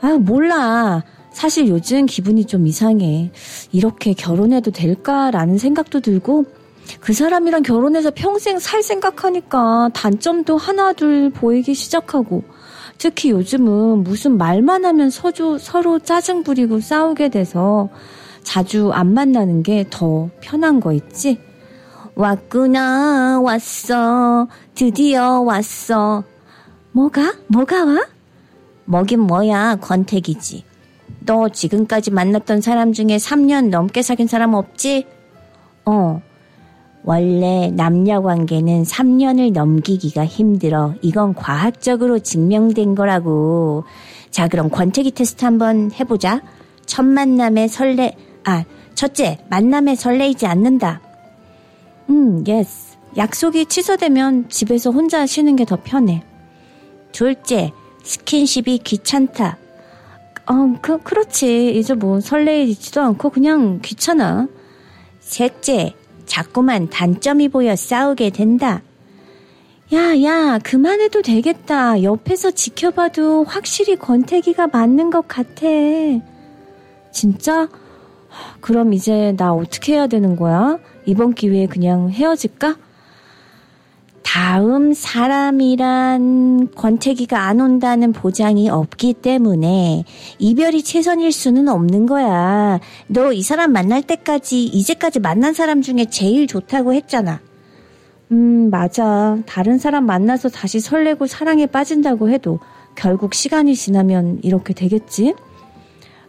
아, 0.00 0.16
몰라. 0.18 1.04
사실 1.30 1.68
요즘 1.68 2.06
기분이 2.06 2.46
좀 2.46 2.66
이상해. 2.66 3.30
이렇게 3.70 4.12
결혼해도 4.12 4.70
될까라는 4.70 5.58
생각도 5.58 6.00
들고, 6.00 6.46
그 7.00 7.12
사람이랑 7.12 7.62
결혼해서 7.62 8.10
평생 8.14 8.58
살 8.58 8.82
생각하니까 8.82 9.90
단점도 9.94 10.56
하나둘 10.56 11.30
보이기 11.30 11.74
시작하고, 11.74 12.44
특히 12.98 13.30
요즘은 13.30 14.04
무슨 14.04 14.38
말만 14.38 14.84
하면 14.84 15.10
서로, 15.10 15.58
서로 15.58 15.98
짜증 15.98 16.42
부리고 16.42 16.80
싸우게 16.80 17.30
돼서 17.30 17.88
자주 18.42 18.90
안 18.92 19.14
만나는 19.14 19.62
게 19.62 19.84
더 19.90 20.28
편한 20.40 20.80
거 20.80 20.92
있지? 20.92 21.40
왔구나, 22.14 23.40
왔어. 23.40 24.46
드디어 24.74 25.40
왔어. 25.40 26.24
뭐가? 26.92 27.34
뭐가 27.48 27.84
와? 27.84 28.06
뭐긴 28.84 29.20
뭐야, 29.20 29.76
권태기지. 29.76 30.64
너 31.24 31.48
지금까지 31.48 32.10
만났던 32.10 32.60
사람 32.60 32.92
중에 32.92 33.16
3년 33.16 33.70
넘게 33.70 34.02
사귄 34.02 34.26
사람 34.26 34.54
없지? 34.54 35.06
어. 35.86 36.20
원래 37.04 37.70
남녀 37.74 38.22
관계는 38.22 38.84
3년을 38.84 39.52
넘기기가 39.52 40.24
힘들어. 40.24 40.94
이건 41.02 41.34
과학적으로 41.34 42.20
증명된 42.20 42.94
거라고. 42.94 43.84
자, 44.30 44.46
그럼 44.48 44.70
권태기 44.70 45.10
테스트 45.12 45.44
한번 45.44 45.90
해보자. 45.92 46.42
첫 46.86 47.04
만남에 47.04 47.66
설레, 47.68 48.16
아, 48.44 48.64
첫째, 48.94 49.38
만남에 49.50 49.94
설레이지 49.94 50.46
않는다. 50.46 51.00
음, 52.10 52.44
yes. 52.46 52.96
약속이 53.16 53.66
취소되면 53.66 54.48
집에서 54.48 54.90
혼자 54.90 55.26
쉬는 55.26 55.56
게 55.56 55.64
더 55.64 55.76
편해. 55.82 56.22
둘째, 57.10 57.72
스킨십이 58.04 58.78
귀찮다. 58.78 59.58
어, 60.46 60.74
그, 60.80 60.98
그렇지. 61.02 61.76
이제 61.78 61.94
뭐 61.94 62.20
설레이지도 62.20 63.00
않고 63.00 63.30
그냥 63.30 63.80
귀찮아. 63.82 64.48
셋째, 65.20 65.94
자꾸만 66.32 66.88
단점이 66.88 67.50
보여 67.50 67.76
싸우게 67.76 68.30
된다. 68.30 68.80
야, 69.92 70.22
야, 70.22 70.58
그만해도 70.64 71.20
되겠다. 71.20 72.02
옆에서 72.02 72.52
지켜봐도 72.52 73.44
확실히 73.44 73.96
권태기가 73.96 74.68
맞는 74.68 75.10
것 75.10 75.28
같아. 75.28 75.66
진짜? 77.12 77.68
그럼 78.62 78.94
이제 78.94 79.34
나 79.36 79.52
어떻게 79.52 79.92
해야 79.92 80.06
되는 80.06 80.34
거야? 80.34 80.78
이번 81.04 81.34
기회에 81.34 81.66
그냥 81.66 82.08
헤어질까? 82.08 82.76
다음 84.22 84.94
사람이란 84.94 86.70
권태기가 86.74 87.38
안 87.40 87.60
온다는 87.60 88.12
보장이 88.12 88.68
없기 88.70 89.14
때문에 89.14 90.04
이별이 90.38 90.82
최선일 90.84 91.32
수는 91.32 91.68
없는 91.68 92.06
거야. 92.06 92.80
너 93.08 93.32
이 93.32 93.42
사람 93.42 93.72
만날 93.72 94.02
때까지 94.02 94.64
이제까지 94.64 95.20
만난 95.20 95.52
사람 95.54 95.82
중에 95.82 96.06
제일 96.06 96.46
좋다고 96.46 96.94
했잖아. 96.94 97.40
음, 98.30 98.70
맞아. 98.70 99.38
다른 99.46 99.78
사람 99.78 100.06
만나서 100.06 100.48
다시 100.48 100.80
설레고 100.80 101.26
사랑에 101.26 101.66
빠진다고 101.66 102.30
해도 102.30 102.60
결국 102.94 103.34
시간이 103.34 103.74
지나면 103.74 104.40
이렇게 104.42 104.72
되겠지? 104.72 105.34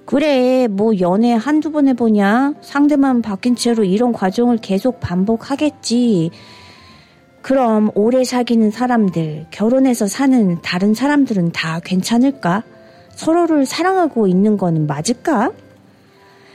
그래, 0.06 0.68
뭐 0.68 1.00
연애 1.00 1.34
한두 1.34 1.72
번 1.72 1.88
해보냐? 1.88 2.56
상대만 2.62 3.22
바뀐 3.22 3.56
채로 3.56 3.86
이런 3.86 4.12
과정을 4.12 4.58
계속 4.58 5.00
반복하겠지. 5.00 6.32
그럼 7.44 7.92
오래 7.94 8.24
사귀는 8.24 8.72
사람들, 8.72 9.48
결혼해서 9.52 10.08
사는 10.08 10.62
다른 10.62 10.94
사람들은 10.94 11.52
다 11.52 11.82
괜찮을까? 11.84 12.64
서로를 13.10 13.66
사랑하고 13.66 14.28
있는 14.28 14.56
거는 14.56 14.88
맞을까? 14.88 15.52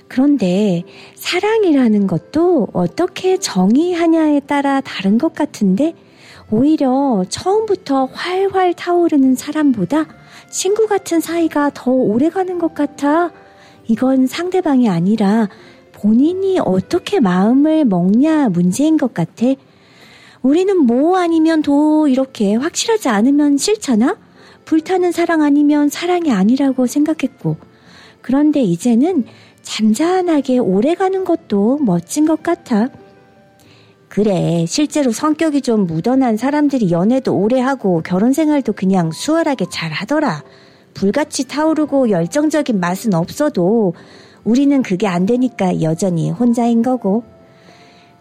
그런데 0.09 0.85
사랑이라는 1.15 2.07
것도 2.07 2.69
어떻게 2.73 3.37
정의하냐에 3.37 4.41
따라 4.41 4.81
다른 4.81 5.19
것 5.19 5.35
같은데 5.35 5.93
오히려 6.51 7.23
처음부터 7.29 8.07
활활 8.07 8.73
타오르는 8.73 9.35
사람보다 9.35 10.07
친구 10.51 10.87
같은 10.87 11.21
사이가 11.21 11.71
더 11.75 11.91
오래 11.91 12.31
가는 12.31 12.59
것 12.59 12.73
같아. 12.73 13.31
이건 13.89 14.27
상대방이 14.27 14.89
아니라 14.89 15.51
본인이 15.93 16.59
어떻게 16.59 17.21
마음을 17.21 17.85
먹냐 17.85 18.49
문제인 18.49 18.97
것 18.97 19.13
같아. 19.13 19.55
우리는 20.43 20.77
뭐 20.77 21.19
아니면 21.19 21.63
도 21.63 22.09
이렇게 22.09 22.55
확실하지 22.55 23.09
않으면 23.09 23.57
싫잖아? 23.57 24.17
불타는 24.65 25.13
사랑 25.13 25.43
아니면 25.43 25.89
사랑이 25.89 26.31
아니라고 26.31 26.87
생각했고. 26.87 27.57
그런데 28.21 28.61
이제는 28.61 29.25
잔잔하게 29.63 30.59
오래 30.59 30.95
가는 30.95 31.25
것도 31.25 31.79
멋진 31.79 32.27
것 32.27 32.43
같아. 32.43 32.89
그래, 34.09 34.65
실제로 34.67 35.13
성격이 35.13 35.61
좀 35.61 35.87
묻어난 35.87 36.37
사람들이 36.37 36.91
연애도 36.91 37.37
오래 37.37 37.61
하고 37.61 38.03
결혼 38.05 38.33
생활도 38.33 38.73
그냥 38.73 39.11
수월하게 39.11 39.67
잘 39.71 39.91
하더라. 39.91 40.43
불같이 40.95 41.47
타오르고 41.47 42.11
열정적인 42.11 42.81
맛은 42.81 43.15
없어도 43.15 43.95
우리는 44.45 44.83
그게 44.83 45.07
안 45.07 45.27
되니까 45.27 45.83
여전히 45.83 46.31
혼자인 46.31 46.83
거고. 46.83 47.23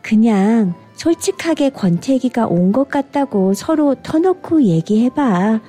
그냥 0.02 0.74
솔직하게 0.98 1.70
권태기가 1.70 2.48
온 2.48 2.72
것 2.72 2.90
같다고 2.90 3.54
서로 3.54 3.96
터놓고 3.96 4.64
얘기해봐. 4.64 5.62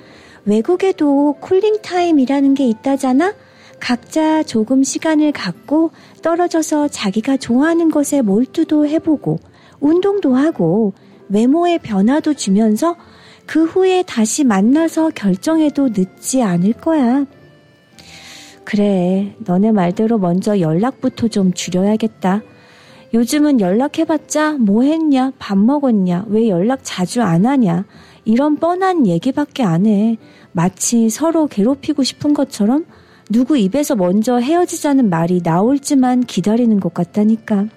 외국에도 0.45 1.33
쿨링타임이라는 1.39 2.53
게 2.55 2.67
있다잖아? 2.67 3.33
각자 3.79 4.43
조금 4.43 4.83
시간을 4.83 5.31
갖고 5.31 5.91
떨어져서 6.21 6.89
자기가 6.89 7.37
좋아하는 7.37 7.89
것에 7.89 8.21
몰두도 8.21 8.87
해보고 8.87 9.39
운동도 9.79 10.35
하고 10.35 10.93
외모의 11.29 11.79
변화도 11.79 12.33
주면서 12.33 12.95
그 13.45 13.63
후에 13.65 14.03
다시 14.03 14.43
만나서 14.43 15.11
결정해도 15.15 15.89
늦지 15.89 16.41
않을 16.43 16.73
거야. 16.73 17.25
그래, 18.65 19.35
너네 19.39 19.71
말대로 19.71 20.17
먼저 20.17 20.59
연락부터 20.59 21.27
좀 21.27 21.53
줄여야겠다. 21.53 22.41
요즘은 23.13 23.59
연락해봤자 23.59 24.57
뭐 24.59 24.83
했냐, 24.83 25.31
밥 25.39 25.57
먹었냐, 25.57 26.25
왜 26.27 26.47
연락 26.47 26.81
자주 26.83 27.23
안 27.23 27.45
하냐, 27.45 27.85
이런 28.23 28.57
뻔한 28.57 29.07
얘기밖에 29.07 29.63
안 29.63 29.87
해. 29.87 30.17
마치 30.51 31.09
서로 31.09 31.47
괴롭히고 31.47 32.03
싶은 32.03 32.33
것처럼 32.33 32.85
누구 33.31 33.57
입에서 33.57 33.95
먼저 33.95 34.37
헤어지자는 34.37 35.09
말이 35.09 35.41
나올지만 35.43 36.21
기다리는 36.21 36.79
것 36.79 36.93
같다니까. 36.93 37.67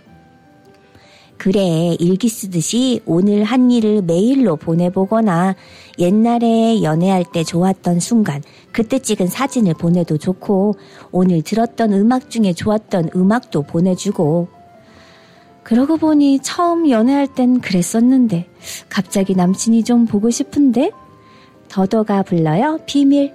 그래, 1.39 1.97
일기 1.99 2.29
쓰듯이 2.29 3.01
오늘 3.05 3.43
한 3.43 3.71
일을 3.71 4.03
메일로 4.03 4.57
보내보거나 4.57 5.57
옛날에 5.99 6.83
연애할 6.83 7.25
때 7.33 7.43
좋았던 7.43 8.01
순간, 8.01 8.43
그때 8.71 8.99
찍은 8.99 9.27
사진을 9.27 9.75
보내도 9.75 10.19
좋고, 10.19 10.75
오늘 11.11 11.43
들었던 11.43 11.95
음악 11.95 12.31
중에 12.31 12.53
좋았던 12.53 13.11
음악도 13.17 13.63
보내주고. 13.63 14.62
그러고 15.63 15.97
보니 15.97 16.41
처음 16.41 16.91
연애할 16.91 17.27
땐 17.29 17.61
그랬었는데, 17.61 18.49
갑자기 18.89 19.35
남친이 19.35 19.85
좀 19.85 20.07
보고 20.07 20.31
싶은데? 20.31 20.91
더더가 21.69 22.25
불러요, 22.25 22.79
비밀. 22.87 23.33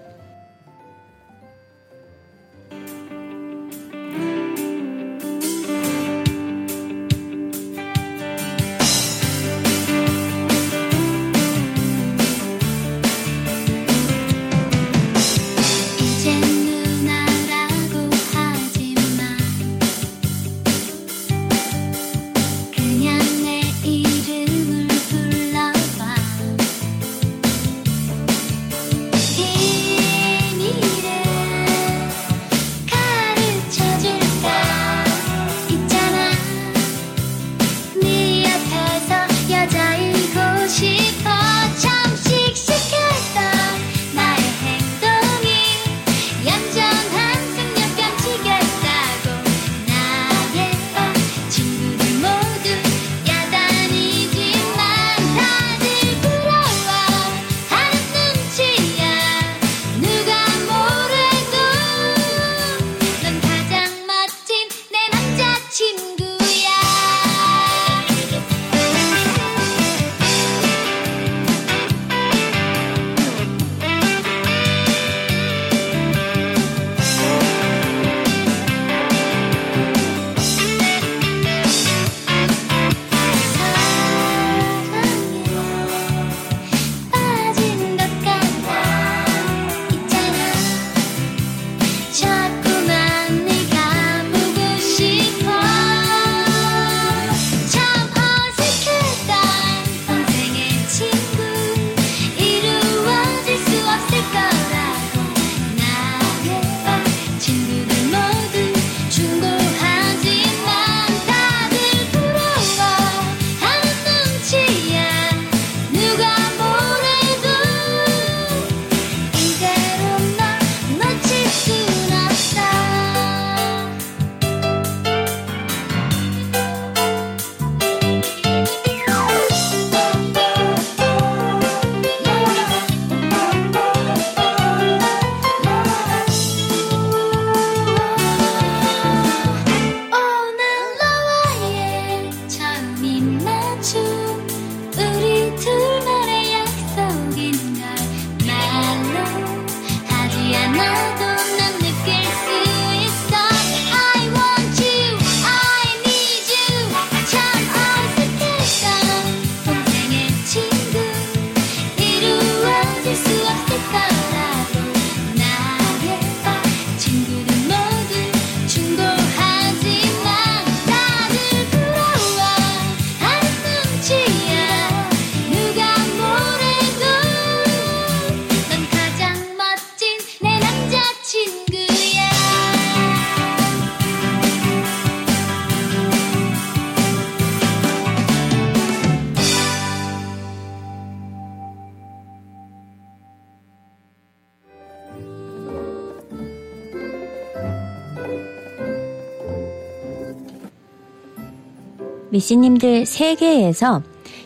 미씨님들 202.37 203.07
세계에서 203.07 204.03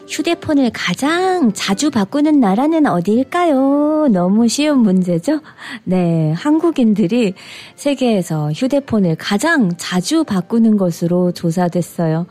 휴대폰을 0.08 0.72
가장 0.74 1.52
자주 1.54 1.92
바꾸는 1.92 2.40
나라는 2.40 2.86
어디일까요? 2.86 4.08
너무 4.12 4.48
쉬운 4.48 4.80
문제죠? 4.80 5.42
네, 5.84 6.32
한국인들이 6.32 7.34
세계에서 7.76 8.52
휴대폰을 8.54 9.16
가장 9.18 9.72
자주 9.76 10.24
바꾸는 10.24 10.78
것으로 10.78 11.34
조사됐어요. 11.34 12.28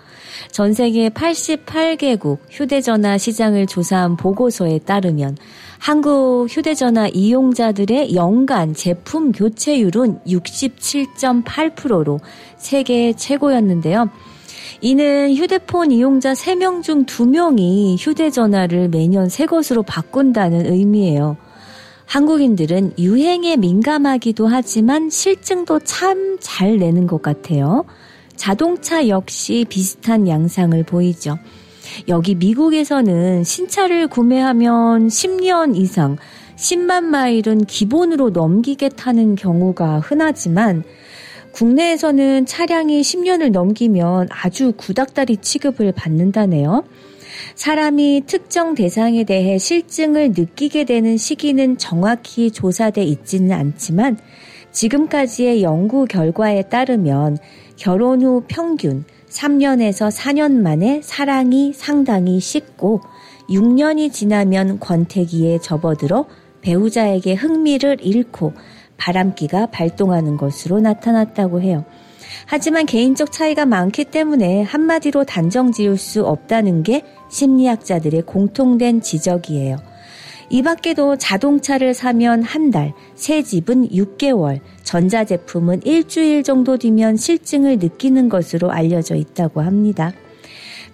전 0.51 0.73
세계 0.73 1.11
88개국 1.11 2.39
휴대전화 2.49 3.19
시장을 3.19 3.67
조사한 3.67 4.17
보고서에 4.17 4.79
따르면 4.81 5.37
한국 5.79 6.47
휴대전화 6.49 7.09
이용자들의 7.09 8.15
연간 8.15 8.73
제품 8.73 9.33
교체율은 9.33 10.21
67.8%로 10.27 12.19
세계 12.57 13.13
최고였는데요. 13.13 14.09
이는 14.81 15.35
휴대폰 15.35 15.91
이용자 15.91 16.33
3명 16.33 16.83
중 16.83 17.05
2명이 17.05 17.97
휴대전화를 17.99 18.89
매년 18.89 19.29
새 19.29 19.47
것으로 19.47 19.83
바꾼다는 19.83 20.67
의미예요. 20.73 21.37
한국인들은 22.07 22.95
유행에 22.99 23.57
민감하기도 23.57 24.47
하지만 24.49 25.11
실증도 25.11 25.81
참 25.81 26.31
잘 26.41 26.79
내는 26.79 27.07
것 27.07 27.23
같아요. 27.23 27.85
자동차 28.35 29.07
역시 29.07 29.67
비슷한 29.69 30.27
양상을 30.27 30.83
보이죠. 30.85 31.39
여기 32.09 32.35
미국에서는 32.35 33.45
신차를 33.45 34.09
구매하면 34.09 35.09
10년 35.09 35.77
이상, 35.77 36.17
10만 36.57 37.05
마일은 37.05 37.65
기본으로 37.65 38.31
넘기게 38.31 38.91
타는 38.91 39.35
경우가 39.35 40.01
흔하지만 40.01 40.85
국내에서는 41.61 42.47
차량이 42.47 43.03
10년을 43.03 43.51
넘기면 43.51 44.29
아주 44.31 44.73
구닥다리 44.79 45.37
취급을 45.37 45.93
받는다네요. 45.93 46.85
사람이 47.55 48.23
특정 48.27 48.75
대상에 48.75 49.25
대해 49.25 49.59
실증을 49.59 50.31
느끼게 50.31 50.87
되는 50.87 51.19
시기는 51.19 51.77
정확히 51.77 52.51
조사돼 52.51 53.03
있지는 53.03 53.53
않지만 53.53 54.17
지금까지의 54.73 55.63
연구 55.63 56.07
결과에 56.07 56.63
따르면 56.63 57.37
결혼 57.77 58.23
후 58.23 58.43
평균 58.49 59.05
3년에서 59.29 60.11
4년 60.11 60.63
만에 60.63 61.03
사랑이 61.05 61.75
상당히 61.75 62.41
식고 62.41 63.03
6년이 63.51 64.15
지나면 64.15 64.81
권태기에 64.81 65.59
접어들어 65.59 66.25
배우자에게 66.63 67.35
흥미를 67.35 67.99
잃고 68.01 68.55
바람기가 69.01 69.67
발동하는 69.67 70.37
것으로 70.37 70.81
나타났다고 70.81 71.61
해요. 71.63 71.85
하지만 72.47 72.87
개인적 72.87 73.33
차이가 73.33 73.67
많기 73.67 74.05
때문에 74.05 74.63
한마디로 74.63 75.25
단정 75.25 75.73
지을 75.73 75.97
수 75.97 76.25
없다는 76.25 76.83
게 76.83 77.03
심리학자들의 77.31 78.23
공통된 78.23 79.01
지적이에요. 79.01 79.77
이 80.53 80.63
밖에도 80.63 81.17
자동차를 81.17 81.95
사면 81.95 82.43
한 82.43 82.71
달, 82.71 82.93
새 83.15 83.43
집은 83.43 83.89
6개월, 83.89 84.61
전자제품은 84.83 85.83
일주일 85.85 86.43
정도 86.43 86.77
뒤면 86.77 87.17
실증을 87.17 87.79
느끼는 87.79 88.29
것으로 88.29 88.71
알려져 88.73 89.15
있다고 89.15 89.61
합니다. 89.61 90.13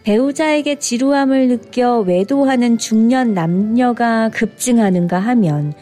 배우자에게 0.02 0.78
지루함을 0.78 1.48
느껴 1.48 2.00
외도하는 2.00 2.76
중년 2.78 3.34
남녀가 3.34 4.28
급증하는가 4.28 5.18
하면 5.18 5.72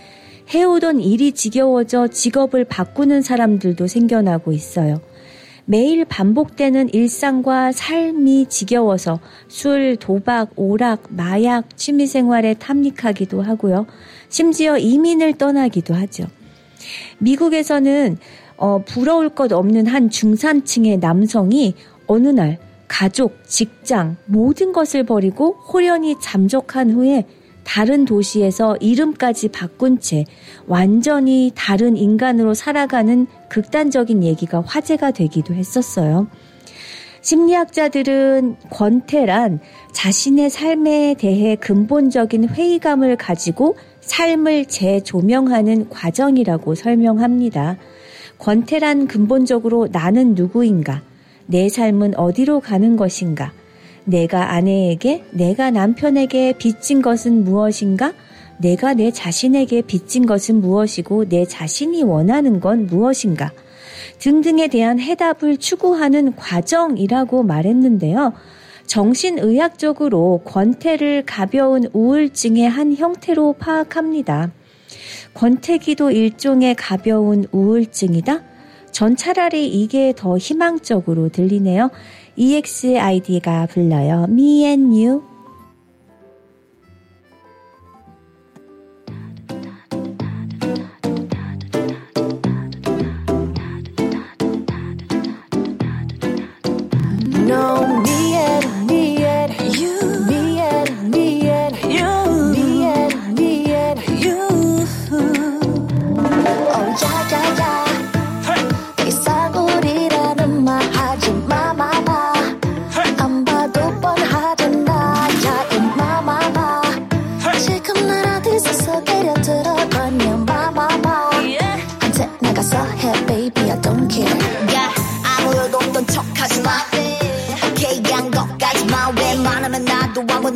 해오던 0.52 1.00
일이 1.00 1.32
지겨워져 1.32 2.08
직업을 2.08 2.64
바꾸는 2.64 3.22
사람들도 3.22 3.86
생겨나고 3.86 4.52
있어요. 4.52 5.00
매일 5.66 6.04
반복되는 6.04 6.92
일상과 6.92 7.72
삶이 7.72 8.46
지겨워서 8.50 9.18
술, 9.48 9.96
도박, 9.96 10.50
오락, 10.56 11.04
마약, 11.08 11.76
취미생활에 11.76 12.54
탐닉하기도 12.54 13.40
하고요. 13.40 13.86
심지어 14.28 14.76
이민을 14.76 15.34
떠나기도 15.34 15.94
하죠. 15.94 16.26
미국에서는 17.18 18.18
어, 18.56 18.82
부러울 18.84 19.30
것 19.30 19.52
없는 19.52 19.86
한 19.86 20.10
중산층의 20.10 20.98
남성이 20.98 21.74
어느 22.06 22.28
날 22.28 22.58
가족, 22.86 23.42
직장, 23.44 24.16
모든 24.26 24.72
것을 24.72 25.04
버리고 25.04 25.52
호련히 25.72 26.16
잠적한 26.20 26.90
후에 26.90 27.24
다른 27.64 28.04
도시에서 28.04 28.76
이름까지 28.76 29.48
바꾼 29.48 29.98
채 29.98 30.24
완전히 30.66 31.50
다른 31.54 31.96
인간으로 31.96 32.54
살아가는 32.54 33.26
극단적인 33.48 34.22
얘기가 34.22 34.60
화제가 34.60 35.10
되기도 35.10 35.54
했었어요. 35.54 36.28
심리학자들은 37.22 38.56
권태란 38.70 39.60
자신의 39.92 40.50
삶에 40.50 41.14
대해 41.18 41.56
근본적인 41.56 42.50
회의감을 42.50 43.16
가지고 43.16 43.76
삶을 44.02 44.66
재조명하는 44.66 45.88
과정이라고 45.88 46.74
설명합니다. 46.74 47.78
권태란 48.38 49.06
근본적으로 49.06 49.88
나는 49.90 50.34
누구인가? 50.34 51.00
내 51.46 51.70
삶은 51.70 52.14
어디로 52.16 52.60
가는 52.60 52.96
것인가? 52.96 53.52
내가 54.04 54.52
아내에게, 54.52 55.24
내가 55.30 55.70
남편에게 55.70 56.54
빚진 56.58 57.02
것은 57.02 57.44
무엇인가? 57.44 58.12
내가 58.58 58.94
내 58.94 59.10
자신에게 59.10 59.82
빚진 59.82 60.26
것은 60.26 60.60
무엇이고 60.60 61.28
내 61.28 61.44
자신이 61.44 62.02
원하는 62.02 62.60
건 62.60 62.86
무엇인가? 62.86 63.52
등등에 64.18 64.68
대한 64.68 65.00
해답을 65.00 65.56
추구하는 65.56 66.36
과정이라고 66.36 67.42
말했는데요. 67.42 68.32
정신의학적으로 68.86 70.42
권태를 70.44 71.24
가벼운 71.26 71.88
우울증의 71.92 72.68
한 72.68 72.94
형태로 72.94 73.54
파악합니다. 73.54 74.52
권태기도 75.32 76.10
일종의 76.10 76.74
가벼운 76.76 77.46
우울증이다? 77.50 78.42
전 78.92 79.16
차라리 79.16 79.66
이게 79.66 80.12
더 80.14 80.38
희망적으로 80.38 81.28
들리네요. 81.28 81.90
EXID가 82.36 83.66
불러요. 83.66 84.26
Me 84.28 84.64
and 84.66 84.98
You. 84.98 85.33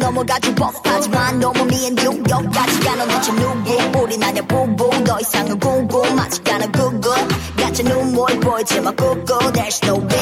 넘어가지 0.09 0.55
법하지만 0.55 1.39
너무 1.39 1.67
미앤유 1.67 2.23
여기까지가 2.31 2.97
넌 2.97 3.09
대체 3.09 3.31
누구? 3.33 3.99
우린 4.03 4.23
아냐 4.23 4.41
부부 4.41 5.05
더 5.05 5.21
이상은 5.21 5.59
궁금하지가 5.59 6.55
않아 6.55 6.67
그거 6.69 7.15
가짜 7.59 7.83
눈물 7.83 8.41
보이지 8.41 8.81
마 8.81 8.91
그거 8.93 9.39
There's 9.53 9.87
no 9.87 9.97
way 9.97 10.18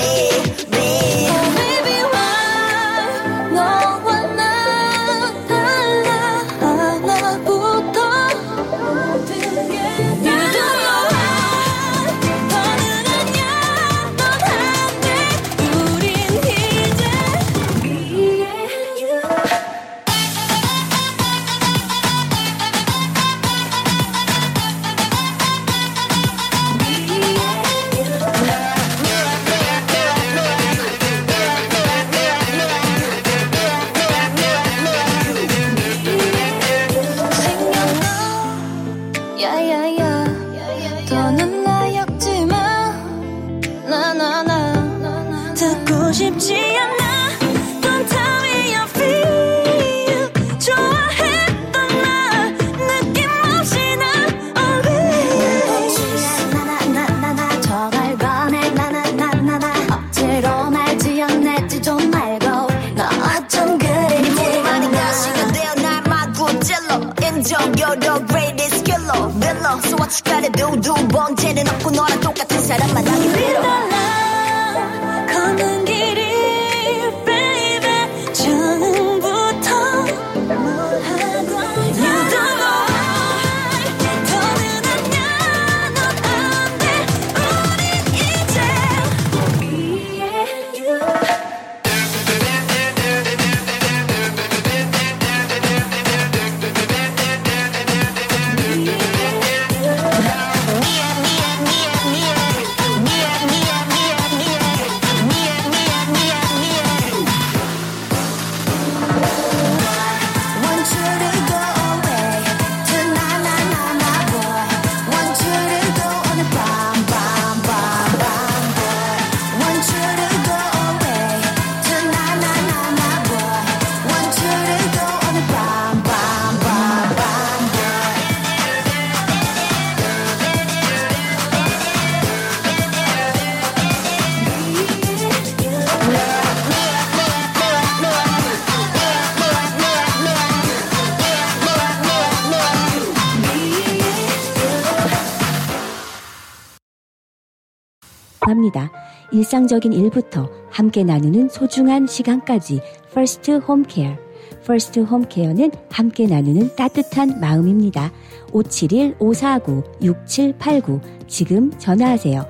일상적인 149.47 149.93
일부터 149.93 150.51
함께 150.71 151.05
나누는 151.05 151.49
소중한 151.49 152.09
시간까지 152.09 152.81
First 153.11 153.53
Home 153.53 153.85
Care. 153.89 154.17
First 154.63 154.99
Home 154.99 155.25
Care는 155.31 155.71
함께 155.89 156.27
나누는 156.27 156.75
따뜻한 156.75 157.39
마음입니다. 157.41 158.11
571-549-6789 158.51 161.01
지금 161.29 161.71
전화하세요. 161.79 162.45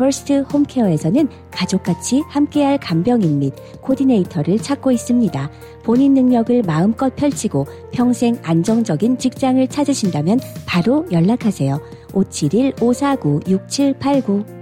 Home 0.00 0.66
Care에서는 0.68 1.28
가족같이 1.50 2.20
함께할 2.28 2.78
간병인 2.78 3.38
및 3.38 3.54
코디네이터를 3.80 4.58
찾고 4.58 4.92
있습니다. 4.92 5.50
본인 5.82 6.12
능력을 6.14 6.62
마음껏 6.62 7.14
펼치고 7.14 7.66
평생 7.92 8.38
안정적인 8.42 9.18
직장을 9.18 9.68
찾으신다면 9.68 10.40
바로 10.66 11.04
연락하세요. 11.10 11.80
571-549-6789 12.12 14.57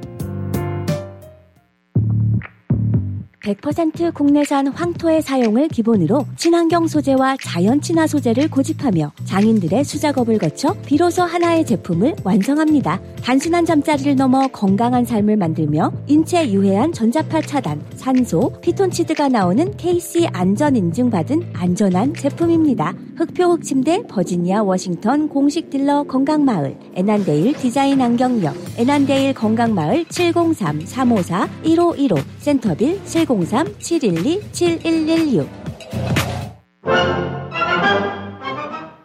100% 3.47 4.13
국내산 4.13 4.67
황토의 4.67 5.23
사용을 5.23 5.69
기본으로 5.69 6.27
친환경 6.37 6.89
소재와 6.89 7.37
자연 7.41 7.81
친화 7.81 8.09
소재를 8.09 8.51
고집하며 8.51 9.13
장인들의 9.25 9.85
수작업을 9.85 10.39
거쳐 10.39 10.75
비로소 10.85 11.23
하나의 11.23 11.65
제품을 11.65 12.17
완성합니다. 12.25 13.01
단순한 13.23 13.65
잠자리를 13.65 14.17
넘어 14.17 14.49
건강한 14.49 15.05
삶을 15.05 15.37
만들며 15.37 15.93
인체 16.09 16.51
유해한 16.51 16.93
전자파 16.93 17.43
차단, 17.43 17.81
산소, 17.95 18.53
피톤치드가 18.61 19.29
나오는 19.29 19.77
KC 19.77 20.27
안전 20.33 20.75
인증받은 20.75 21.53
안전한 21.55 22.15
제품입니다. 22.15 22.95
흙표 23.17 23.53
흙 23.53 23.63
침대 23.63 24.03
버지니아 24.09 24.63
워싱턴 24.63 25.29
공식 25.29 25.71
딜러 25.71 26.03
건강마을 26.05 26.77
에난데일 26.95 27.55
디자인 27.55 28.03
안경 28.03 28.38
옆 28.38 28.55
에난데일 28.77 29.35
건강마을 29.35 30.05
703-354-1515 30.05 32.36
센터빌 32.47 33.03
703-712-7116 33.03 35.49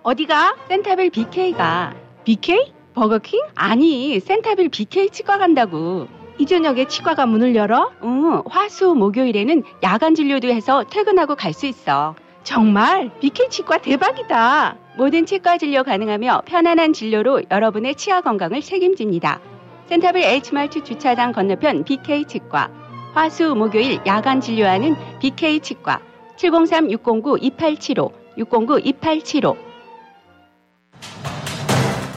어디가? 0.03 0.55
센타빌 0.67 1.09
BK가. 1.09 1.95
BK? 2.23 2.71
버거킹? 2.93 3.41
아니, 3.55 4.19
센타빌 4.19 4.69
BK 4.69 5.09
치과 5.09 5.39
간다고. 5.39 6.07
이 6.37 6.45
저녁에 6.45 6.85
치과가 6.85 7.25
문을 7.25 7.55
열어? 7.55 7.91
응, 8.03 8.43
화수 8.45 8.93
목요일에는 8.93 9.63
야간 9.81 10.13
진료도 10.13 10.47
해서 10.49 10.83
퇴근하고 10.87 11.35
갈 11.35 11.53
수 11.53 11.65
있어. 11.65 12.13
정말? 12.43 13.09
BK 13.21 13.49
치과 13.49 13.79
대박이다. 13.79 14.77
모든 14.97 15.25
치과 15.25 15.57
진료 15.57 15.83
가능하며 15.83 16.43
편안한 16.45 16.93
진료로 16.93 17.41
여러분의 17.49 17.95
치아 17.95 18.21
건강을 18.21 18.61
책임집니다. 18.61 19.39
센타빌 19.87 20.23
H마트 20.23 20.83
주차장 20.83 21.31
건너편 21.31 21.85
BK 21.85 22.25
치과. 22.25 22.69
화수 23.13 23.55
목요일 23.55 23.99
야간 24.05 24.39
진료하는 24.39 24.95
BK 25.19 25.59
치과. 25.59 25.99
703-609-2875, 26.37 28.11
609-2875. 28.37 29.57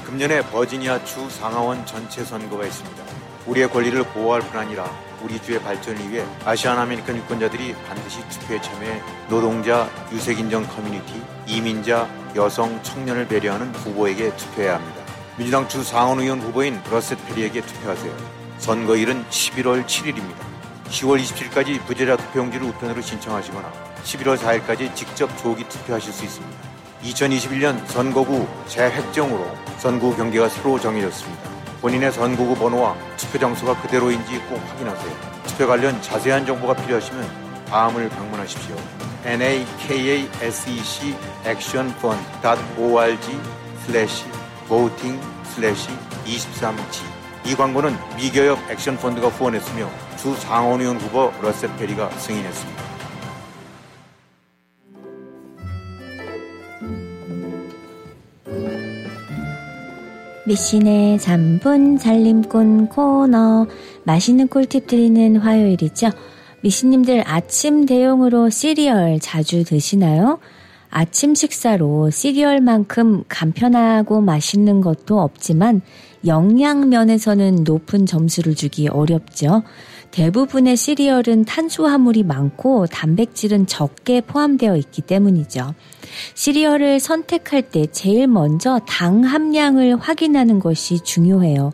금년에 0.07 0.43
버지니아 0.43 1.05
주 1.05 1.29
상하원 1.29 1.85
전체 1.85 2.25
선거가 2.25 2.65
있습니다. 2.65 3.03
우리의 3.47 3.69
권리를 3.69 4.01
보호할 4.05 4.41
뿐 4.43 4.61
아니라 4.61 4.89
우리 5.23 5.43
주의 5.43 5.61
발전을 5.61 6.11
위해 6.11 6.25
Asian 6.45 6.79
American 6.79 7.17
유권자들이 7.17 7.75
반드시 7.89 8.21
투표에 8.29 8.61
참여해 8.61 9.03
노동자, 9.29 9.89
유색인종 10.13 10.65
커뮤니티, 10.69 11.21
이민자, 11.49 12.09
여성, 12.37 12.81
청년을 12.83 13.27
배려하는 13.27 13.75
후보에게 13.75 14.35
투표해야 14.37 14.77
합니다. 14.77 15.03
민주당 15.37 15.67
주 15.67 15.83
상원 15.83 16.21
의원 16.21 16.41
후보인 16.41 16.81
러셋 16.89 17.19
페리에게 17.27 17.63
투표하세요. 17.63 18.15
선거일은 18.59 19.25
11월 19.25 19.85
7일입니다. 19.85 20.54
10월 20.95 21.21
27일까지 21.21 21.85
부재자 21.87 22.17
투표용지를 22.17 22.69
우편으로 22.69 23.03
신청하시거나 23.03 23.73
11월 24.05 24.39
4일까지 24.39 24.95
직접 24.95 25.37
조기 25.39 25.69
투표하실 25.69 26.13
수 26.13 26.25
있습니다. 26.25 26.57
2021년 27.03 27.85
선거구 27.87 28.47
재획정으로 28.69 29.45
선거구 29.79 30.17
경계가 30.17 30.49
새로 30.49 30.79
정해졌습니다. 30.79 31.51
본인의 31.81 32.13
선거구 32.13 32.55
번호와 32.55 32.97
투표 33.17 33.39
장소가 33.39 33.81
그대로인지 33.83 34.39
꼭 34.49 34.57
확인하세요. 34.69 35.13
투표 35.47 35.67
관련 35.67 36.01
자세한 36.01 36.47
정보가 36.47 36.75
필요하시면 36.75 37.65
다음을 37.69 38.09
방문하십시오. 38.09 38.77
nakasec 39.25 41.17
actionfund.org 41.45 43.41
slash 43.87 44.25
voting 44.69 45.21
slash 45.45 45.89
23G 46.25 47.14
이 47.47 47.55
광고는 47.55 47.95
미개혁 48.17 48.71
액션펀드가 48.71 49.29
후원했으며 49.29 49.91
주 50.17 50.35
상원의원 50.35 50.97
후보 50.97 51.31
러셋 51.43 51.77
페리가 51.77 52.11
승인했습니다. 52.11 52.85
미신의 60.47 61.19
3분 61.19 61.99
살림꾼 61.99 62.89
코너 62.89 63.67
맛있는 64.05 64.49
꿀팁 64.49 64.87
드리는 64.87 65.37
화요일이죠. 65.37 66.11
미신님들 66.63 67.25
아침 67.27 67.85
대용으로 67.85 68.49
시리얼 68.49 69.21
자주 69.21 69.65
드시나요? 69.65 70.39
아침 70.89 71.35
식사로 71.35 72.11
시리얼만큼 72.11 73.25
간편하고 73.29 74.21
맛있는 74.21 74.81
것도 74.81 75.21
없지만 75.21 75.83
영양 76.27 76.89
면에서는 76.89 77.65
높은 77.65 78.07
점수를 78.07 78.55
주기 78.55 78.89
어렵죠. 78.89 79.63
대부분의 80.11 80.77
시리얼은 80.77 81.45
탄수화물이 81.45 82.23
많고 82.23 82.87
단백질은 82.87 83.67
적게 83.67 84.21
포함되어 84.21 84.77
있기 84.77 85.03
때문이죠. 85.03 85.75
시리얼을 86.35 87.01
선택할 87.01 87.63
때 87.63 87.87
제일 87.87 88.29
먼저 88.29 88.81
당 88.87 89.25
함량을 89.25 89.97
확인하는 89.97 90.61
것이 90.61 91.01
중요해요. 91.03 91.73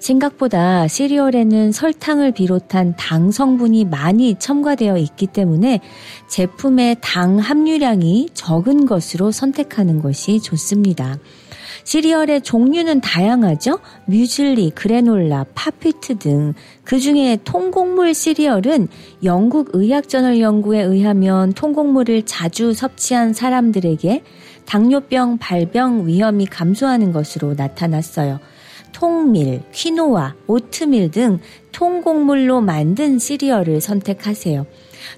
생각보다 0.00 0.88
시리얼에는 0.88 1.72
설탕을 1.72 2.32
비롯한 2.32 2.94
당 2.96 3.30
성분이 3.30 3.86
많이 3.86 4.34
첨가되어 4.38 4.98
있기 4.98 5.26
때문에 5.26 5.80
제품의 6.28 6.96
당 7.00 7.38
함유량이 7.38 8.30
적은 8.34 8.86
것으로 8.86 9.30
선택하는 9.30 10.00
것이 10.02 10.40
좋습니다. 10.40 11.18
시리얼의 11.84 12.42
종류는 12.42 13.00
다양하죠. 13.00 13.78
뮤즐리, 14.06 14.70
그래놀라, 14.70 15.44
팝피트 15.54 16.18
등. 16.18 16.54
그 16.82 16.98
중에 16.98 17.38
통곡물 17.44 18.14
시리얼은 18.14 18.88
영국 19.22 19.70
의학저널 19.72 20.40
연구에 20.40 20.82
의하면 20.82 21.52
통곡물을 21.52 22.24
자주 22.26 22.72
섭취한 22.72 23.32
사람들에게 23.32 24.22
당뇨병 24.64 25.38
발병 25.38 26.06
위험이 26.06 26.46
감소하는 26.46 27.12
것으로 27.12 27.54
나타났어요. 27.54 28.40
통밀, 28.92 29.62
퀴노아, 29.72 30.34
오트밀 30.46 31.10
등 31.10 31.38
통곡물로 31.72 32.60
만든 32.60 33.18
시리얼을 33.18 33.80
선택하세요. 33.80 34.64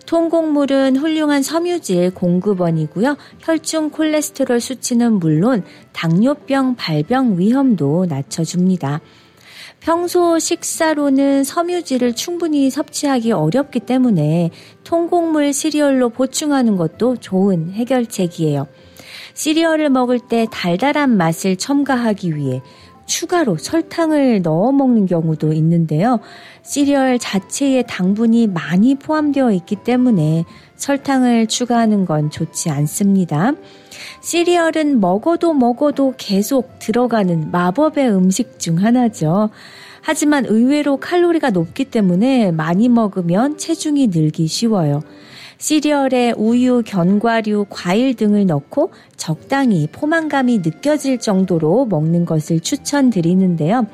통곡물은 0.06 0.96
훌륭한 0.96 1.42
섬유질 1.42 2.14
공급원이고요. 2.14 3.16
혈중 3.40 3.90
콜레스테롤 3.90 4.60
수치는 4.60 5.14
물론 5.14 5.64
당뇨병 5.92 6.74
발병 6.76 7.38
위험도 7.38 8.06
낮춰줍니다. 8.08 9.00
평소 9.80 10.38
식사로는 10.38 11.44
섬유질을 11.44 12.16
충분히 12.16 12.70
섭취하기 12.70 13.32
어렵기 13.32 13.80
때문에 13.80 14.50
통곡물 14.82 15.52
시리얼로 15.52 16.08
보충하는 16.08 16.76
것도 16.76 17.16
좋은 17.18 17.70
해결책이에요. 17.72 18.66
시리얼을 19.34 19.90
먹을 19.90 20.18
때 20.18 20.46
달달한 20.50 21.16
맛을 21.16 21.56
첨가하기 21.56 22.34
위해 22.36 22.62
추가로 23.06 23.56
설탕을 23.56 24.42
넣어 24.42 24.72
먹는 24.72 25.06
경우도 25.06 25.52
있는데요. 25.54 26.20
시리얼 26.62 27.18
자체에 27.18 27.82
당분이 27.82 28.48
많이 28.48 28.96
포함되어 28.96 29.52
있기 29.52 29.76
때문에 29.76 30.44
설탕을 30.74 31.46
추가하는 31.46 32.04
건 32.04 32.30
좋지 32.30 32.70
않습니다. 32.70 33.52
시리얼은 34.20 35.00
먹어도 35.00 35.54
먹어도 35.54 36.14
계속 36.18 36.78
들어가는 36.78 37.50
마법의 37.50 38.10
음식 38.10 38.58
중 38.58 38.82
하나죠. 38.82 39.50
하지만 40.02 40.44
의외로 40.46 40.98
칼로리가 40.98 41.50
높기 41.50 41.84
때문에 41.84 42.52
많이 42.52 42.88
먹으면 42.88 43.58
체중이 43.58 44.08
늘기 44.08 44.46
쉬워요. 44.46 45.02
시리얼에 45.58 46.32
우유, 46.36 46.82
견과류, 46.84 47.66
과일 47.70 48.14
등을 48.14 48.46
넣고 48.46 48.92
적당히 49.16 49.88
포만감이 49.90 50.58
느껴질 50.58 51.18
정도로 51.18 51.86
먹는 51.86 52.26
것을 52.26 52.60
추천드리는데요. 52.60 53.86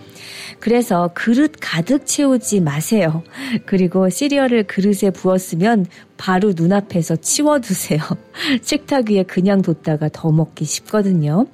그래서 0.58 1.10
그릇 1.14 1.52
가득 1.60 2.04
채우지 2.04 2.60
마세요. 2.60 3.22
그리고 3.64 4.08
시리얼을 4.08 4.64
그릇에 4.64 5.10
부었으면 5.10 5.86
바로 6.16 6.52
눈앞에서 6.54 7.16
치워두세요. 7.16 8.00
식탁 8.62 9.10
위에 9.10 9.22
그냥 9.22 9.62
뒀다가 9.62 10.08
더 10.12 10.30
먹기 10.30 10.64
쉽거든요. 10.64 11.46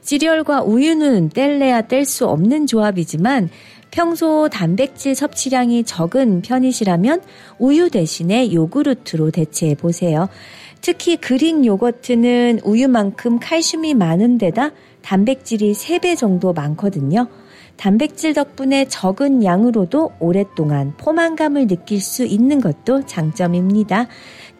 시리얼과 0.00 0.62
우유는 0.62 1.30
뗄래야 1.30 1.82
뗄 1.82 2.04
수 2.04 2.26
없는 2.26 2.66
조합이지만 2.66 3.48
평소 3.92 4.48
단백질 4.48 5.14
섭취량이 5.14 5.84
적은 5.84 6.40
편이시라면 6.40 7.22
우유 7.58 7.90
대신에 7.90 8.52
요구르트로 8.52 9.30
대체해 9.30 9.74
보세요. 9.76 10.28
특히 10.80 11.16
그릭 11.16 11.64
요거트는 11.64 12.60
우유만큼 12.64 13.38
칼슘이 13.38 13.94
많은 13.94 14.38
데다 14.38 14.70
단백질이 15.02 15.74
3배 15.74 16.16
정도 16.16 16.52
많거든요. 16.54 17.28
단백질 17.76 18.32
덕분에 18.32 18.86
적은 18.86 19.42
양으로도 19.42 20.12
오랫동안 20.20 20.94
포만감을 20.96 21.66
느낄 21.66 22.00
수 22.00 22.24
있는 22.24 22.60
것도 22.60 23.06
장점입니다. 23.06 24.06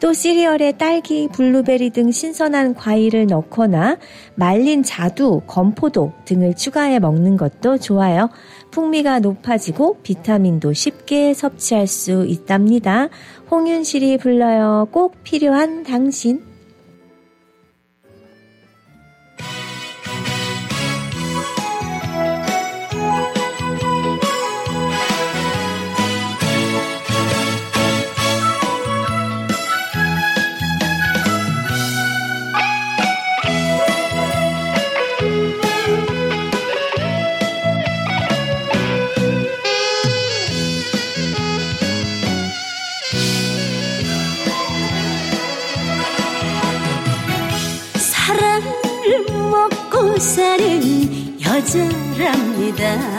또 0.00 0.12
시리얼에 0.12 0.72
딸기, 0.72 1.28
블루베리 1.28 1.90
등 1.90 2.10
신선한 2.10 2.74
과일을 2.74 3.28
넣거나 3.28 3.98
말린 4.34 4.82
자두, 4.82 5.42
건포도 5.46 6.12
등을 6.24 6.56
추가해 6.56 6.98
먹는 6.98 7.36
것도 7.36 7.78
좋아요. 7.78 8.28
풍미가 8.72 9.20
높아지고 9.20 9.98
비타민도 10.02 10.72
쉽게 10.72 11.32
섭취할 11.34 11.86
수 11.86 12.26
있답니다. 12.26 13.08
홍윤실이 13.50 14.18
불러요. 14.18 14.88
꼭 14.90 15.22
필요한 15.22 15.84
당신. 15.84 16.51
여 52.78 53.11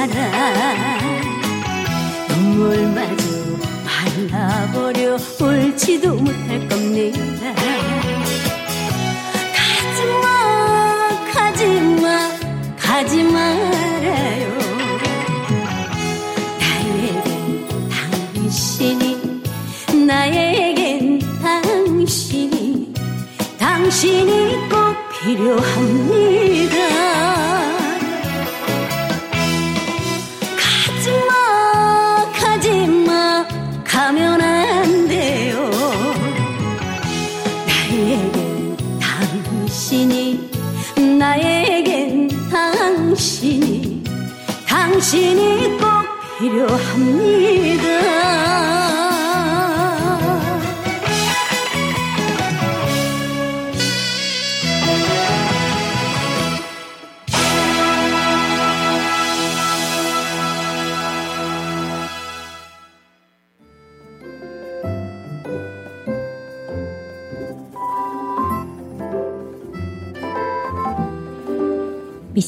못 0.00 0.08
살아 0.08 0.98
눈물마저 2.28 3.22
말라버려 3.84 5.18
울지도 5.38 6.14
못할 6.14 6.66
겁니다. 6.68 7.54
가지마 9.54 10.24
가지마 11.34 12.30
가지 12.78 13.22
말아요. 13.24 14.58
나에겐 16.58 17.90
당신이 17.90 19.04
나에겐 20.06 21.18
당신이 21.42 22.94
당신이 23.58 24.56
꼭 24.70 24.96
필요합니다 25.20 26.70
당신이 45.10 45.76
꼭 45.78 45.88
필요합니다. 46.38 47.59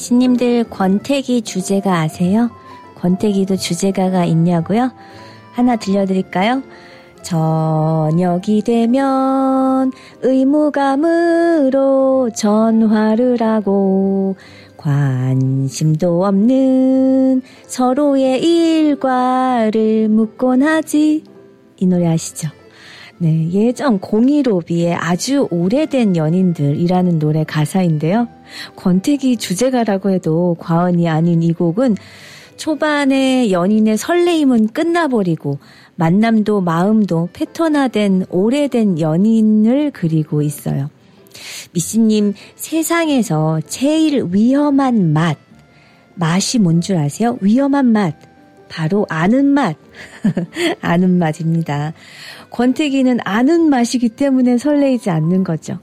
미씨님들 0.03 0.65
권태기 0.65 1.43
주제가 1.43 2.01
아세요? 2.01 2.49
권태기도 2.95 3.55
주제가가 3.55 4.25
있냐고요? 4.25 4.91
하나 5.53 5.77
들려드릴까요? 5.77 6.61
저녁이 7.21 8.63
되면 8.65 9.93
의무감으로 10.21 11.71
전화를 12.35 13.41
하고 13.41 14.35
관심도 14.75 16.25
없는 16.25 17.41
서로의 17.65 18.43
일과를 18.43 20.09
묻곤 20.09 20.63
하지. 20.63 21.23
이 21.77 21.85
노래 21.85 22.07
아시죠? 22.07 22.49
네, 23.23 23.49
예전 23.53 24.01
015B의 24.01 24.97
아주 24.99 25.47
오래된 25.49 26.17
연인들이라는 26.17 27.19
노래 27.19 27.45
가사인데요. 27.45 28.27
권태기 28.75 29.37
주제가라고 29.37 30.09
해도 30.09 30.57
과언이 30.59 31.07
아닌 31.07 31.41
이 31.41 31.53
곡은 31.53 31.95
초반에 32.57 33.49
연인의 33.49 33.95
설레임은 33.95 34.67
끝나버리고 34.73 35.57
만남도 35.95 36.59
마음도 36.59 37.29
패턴화된 37.31 38.25
오래된 38.29 38.99
연인을 38.99 39.91
그리고 39.91 40.41
있어요. 40.41 40.89
미씨님, 41.71 42.33
세상에서 42.57 43.61
제일 43.67 44.25
위험한 44.31 45.13
맛. 45.13 45.37
맛이 46.15 46.59
뭔 46.59 46.81
줄 46.81 46.97
아세요? 46.97 47.37
위험한 47.39 47.85
맛. 47.85 48.15
바로 48.67 49.05
아는 49.07 49.45
맛. 49.45 49.77
아는 50.81 51.19
맛입니다. 51.19 51.93
권태기는 52.53 53.17
아는 53.23 53.69
맛이기 53.69 54.09
때문에 54.09 54.59
설레이지 54.59 55.09
않는 55.09 55.43
거죠. 55.43 55.79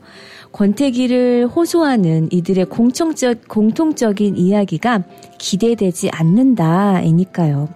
권태기를 0.53 1.49
호소하는 1.49 2.29
이들의 2.31 2.67
공통적, 2.67 3.49
공통적인 3.49 4.37
이야기가 4.37 5.03
기대되지 5.39 6.11
않는다이니까요. 6.11 7.69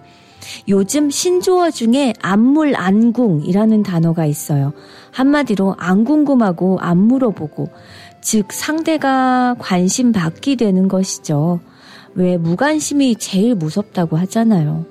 요즘 0.69 1.09
신조어 1.09 1.71
중에 1.71 2.13
안물안궁이라는 2.21 3.83
단어가 3.83 4.25
있어요. 4.25 4.71
한마디로 5.11 5.75
안 5.77 6.05
궁금하고 6.05 6.79
안 6.79 6.97
물어보고, 6.97 7.67
즉 8.21 8.53
상대가 8.53 9.55
관심 9.59 10.13
받기 10.13 10.55
되는 10.55 10.87
것이죠. 10.87 11.59
왜 12.13 12.37
무관심이 12.37 13.17
제일 13.17 13.55
무섭다고 13.55 14.15
하잖아요. 14.17 14.85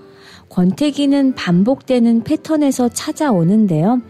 권태기는 0.54 1.34
반복되는 1.34 2.22
패턴에서 2.22 2.88
찾아오는데요. 2.88 4.00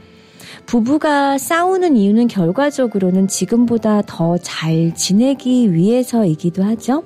부부가 0.67 1.39
싸우는 1.39 1.97
이유는 1.97 2.29
결과적으로는 2.29 3.29
지금보다 3.29 4.03
더 4.03 4.37
잘 4.37 4.95
지내기 4.95 5.73
위해서이기도 5.73 6.63
하죠. 6.63 7.05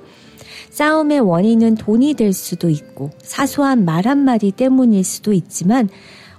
싸움의 0.71 1.21
원인은 1.21 1.75
돈이 1.75 2.15
될 2.15 2.33
수도 2.33 2.69
있고 2.69 3.11
사소한 3.21 3.85
말 3.85 4.07
한마디 4.07 4.51
때문일 4.51 5.05
수도 5.05 5.31
있지만 5.31 5.87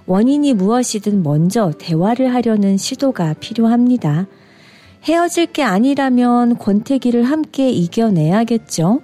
원인이 0.05 0.53
무엇이든 0.53 1.23
먼저 1.23 1.71
대화를 1.79 2.33
하려는 2.35 2.77
시도가 2.77 3.33
필요합니다. 3.39 4.27
헤어질 5.05 5.47
게 5.47 5.63
아니라면 5.63 6.59
권태기를 6.59 7.23
함께 7.23 7.71
이겨내야겠죠. 7.71 9.01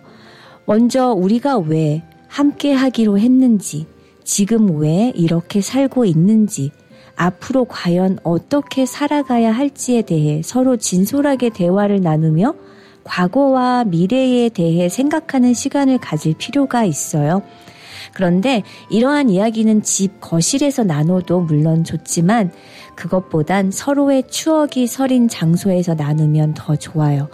먼저 0.65 1.13
우리가 1.13 1.57
왜 1.57 2.03
함께 2.37 2.71
하기로 2.71 3.17
했는지, 3.17 3.87
지금 4.23 4.79
왜 4.79 5.11
이렇게 5.15 5.59
살고 5.59 6.05
있는지, 6.05 6.69
앞으로 7.15 7.65
과연 7.65 8.19
어떻게 8.21 8.85
살아가야 8.85 9.51
할지에 9.51 10.03
대해 10.03 10.43
서로 10.43 10.77
진솔하게 10.77 11.49
대화를 11.49 11.99
나누며 12.01 12.53
과거와 13.03 13.85
미래에 13.85 14.49
대해 14.49 14.87
생각하는 14.87 15.55
시간을 15.55 15.97
가질 15.97 16.35
필요가 16.37 16.83
있어요. 16.83 17.41
그런데 18.13 18.61
이러한 18.91 19.31
이야기는 19.31 19.81
집 19.81 20.21
거실에서 20.21 20.83
나눠도 20.83 21.41
물론 21.41 21.83
좋지만 21.83 22.51
그것보단 22.93 23.71
서로의 23.71 24.25
추억이 24.29 24.85
서린 24.85 25.27
장소에서 25.27 25.95
나누면 25.95 26.53
더 26.53 26.75
좋아요. 26.75 27.29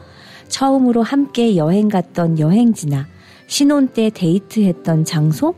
처음으로 0.48 1.04
함께 1.04 1.58
여행 1.58 1.90
갔던 1.90 2.40
여행지나 2.40 3.12
신혼 3.48 3.88
때 3.90 4.10
데이트했던 4.14 5.06
장소, 5.06 5.56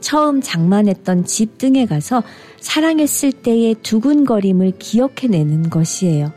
처음 0.00 0.40
장만했던 0.40 1.24
집 1.24 1.58
등에 1.58 1.86
가서 1.86 2.22
사랑했을 2.58 3.32
때의 3.32 3.76
두근거림을 3.82 4.72
기억해내는 4.78 5.70
것이에요. 5.70 6.32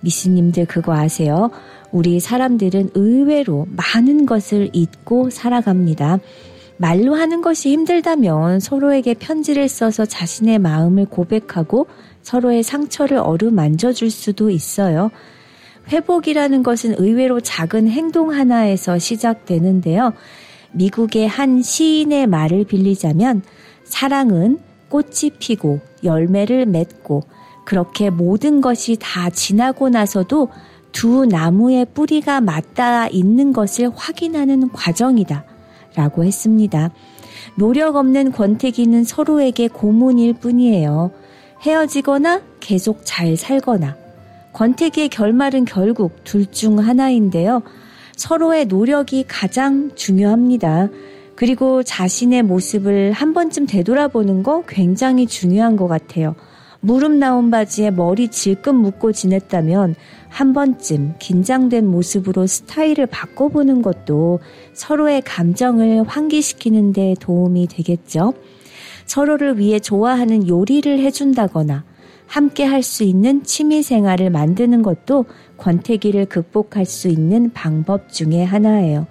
미씨님들 0.00 0.66
그거 0.66 0.94
아세요? 0.94 1.50
우리 1.90 2.20
사람들은 2.20 2.90
의외로 2.94 3.66
많은 3.70 4.26
것을 4.26 4.70
잊고 4.72 5.30
살아갑니다. 5.30 6.18
말로 6.76 7.14
하는 7.14 7.42
것이 7.42 7.70
힘들다면 7.70 8.60
서로에게 8.60 9.14
편지를 9.14 9.68
써서 9.68 10.04
자신의 10.04 10.60
마음을 10.60 11.06
고백하고 11.06 11.88
서로의 12.22 12.62
상처를 12.62 13.18
어루만져 13.18 13.92
줄 13.92 14.10
수도 14.10 14.48
있어요. 14.50 15.10
회복이라는 15.88 16.62
것은 16.62 16.94
의외로 16.98 17.40
작은 17.40 17.88
행동 17.88 18.32
하나에서 18.32 18.98
시작되는데요. 18.98 20.12
미국의 20.72 21.28
한 21.28 21.62
시인의 21.62 22.26
말을 22.26 22.64
빌리자면 22.64 23.42
사랑은 23.84 24.58
꽃이 24.88 25.32
피고 25.38 25.80
열매를 26.04 26.66
맺고 26.66 27.22
그렇게 27.64 28.10
모든 28.10 28.60
것이 28.60 28.96
다 29.00 29.30
지나고 29.30 29.88
나서도 29.88 30.48
두 30.92 31.26
나무의 31.26 31.86
뿌리가 31.92 32.40
맞닿아 32.40 33.08
있는 33.08 33.52
것을 33.52 33.90
확인하는 33.94 34.70
과정이다. 34.72 35.44
라고 35.94 36.24
했습니다. 36.24 36.90
노력 37.56 37.96
없는 37.96 38.32
권태기는 38.32 39.04
서로에게 39.04 39.68
고문일 39.68 40.34
뿐이에요. 40.34 41.10
헤어지거나 41.62 42.42
계속 42.60 43.00
잘 43.04 43.36
살거나. 43.36 44.07
권태기의 44.58 45.08
결말은 45.10 45.64
결국 45.66 46.24
둘 46.24 46.44
중 46.44 46.80
하나인데요. 46.80 47.62
서로의 48.16 48.66
노력이 48.66 49.24
가장 49.28 49.92
중요합니다. 49.94 50.88
그리고 51.36 51.84
자신의 51.84 52.42
모습을 52.42 53.12
한 53.12 53.34
번쯤 53.34 53.66
되돌아보는 53.66 54.42
거 54.42 54.64
굉장히 54.66 55.26
중요한 55.26 55.76
것 55.76 55.86
같아요. 55.86 56.34
무릎 56.80 57.12
나온 57.12 57.52
바지에 57.52 57.92
머리 57.92 58.28
질끈 58.28 58.74
묶고 58.74 59.12
지냈다면 59.12 59.94
한 60.28 60.52
번쯤 60.52 61.14
긴장된 61.20 61.86
모습으로 61.86 62.48
스타일을 62.48 63.06
바꿔보는 63.06 63.82
것도 63.82 64.40
서로의 64.72 65.22
감정을 65.22 66.02
환기시키는 66.02 66.92
데 66.92 67.14
도움이 67.20 67.68
되겠죠. 67.68 68.34
서로를 69.06 69.60
위해 69.60 69.78
좋아하는 69.78 70.48
요리를 70.48 70.98
해준다거나 70.98 71.84
함께 72.28 72.64
할 72.64 72.82
수 72.82 73.02
있는 73.02 73.42
취미 73.42 73.82
생활을 73.82 74.30
만드는 74.30 74.82
것도 74.82 75.24
권태기를 75.56 76.26
극복할 76.26 76.84
수 76.84 77.08
있는 77.08 77.50
방법 77.52 78.10
중의 78.10 78.46
하나예요. 78.46 79.06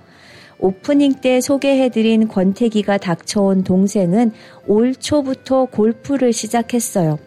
오프닝 0.59 1.15
때 1.15 1.41
소개해드린 1.41 2.27
권태기가 2.27 2.97
닥쳐온 2.97 3.63
동생은 3.63 4.31
올 4.67 4.95
초부터 4.95 5.65
골프를 5.65 6.31
시작했어요. 6.31 7.19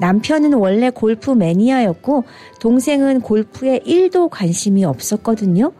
남편은 0.00 0.54
원래 0.54 0.90
골프 0.90 1.30
매니아였고 1.30 2.24
동생은 2.60 3.20
골프에 3.20 3.80
1도 3.80 4.30
관심이 4.30 4.84
없었거든요. 4.84 5.72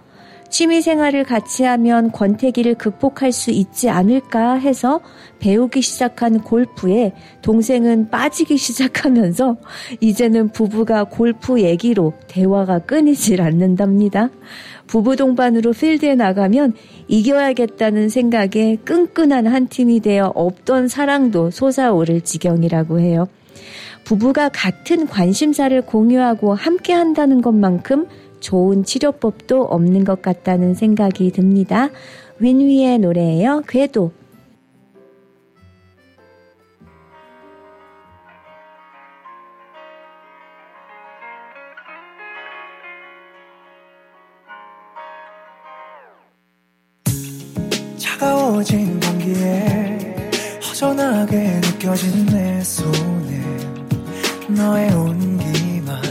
취미 0.52 0.82
생활을 0.82 1.24
같이 1.24 1.64
하면 1.64 2.12
권태기를 2.12 2.74
극복할 2.74 3.32
수 3.32 3.50
있지 3.50 3.88
않을까 3.88 4.52
해서 4.52 5.00
배우기 5.38 5.80
시작한 5.80 6.42
골프에 6.42 7.14
동생은 7.40 8.10
빠지기 8.10 8.58
시작하면서 8.60 9.56
이제는 10.00 10.50
부부가 10.50 11.04
골프 11.04 11.62
얘기로 11.62 12.12
대화가 12.28 12.80
끊이질 12.80 13.40
않는답니다. 13.40 14.28
부부 14.86 15.16
동반으로 15.16 15.72
필드에 15.72 16.16
나가면 16.16 16.74
이겨야겠다는 17.08 18.10
생각에 18.10 18.76
끈끈한 18.84 19.46
한 19.46 19.68
팀이 19.68 20.00
되어 20.00 20.32
없던 20.34 20.88
사랑도 20.88 21.50
솟아오를 21.50 22.20
지경이라고 22.20 23.00
해요. 23.00 23.26
부부가 24.04 24.50
같은 24.50 25.06
관심사를 25.06 25.80
공유하고 25.80 26.52
함께 26.52 26.92
한다는 26.92 27.40
것만큼 27.40 28.06
좋은 28.42 28.84
치료법도 28.84 29.62
없는 29.62 30.04
것 30.04 30.20
같다는 30.20 30.74
생각이 30.74 31.30
듭니다. 31.30 31.88
윈위의 32.40 32.98
노래예요. 32.98 33.62
궤도. 33.66 34.12
차가워진 47.96 49.00
공기에 49.00 49.98
허전하게 50.68 51.60
느껴진 51.60 52.26
내 52.26 52.62
손에 52.62 53.40
너의 54.48 54.92
온기만 54.92 56.02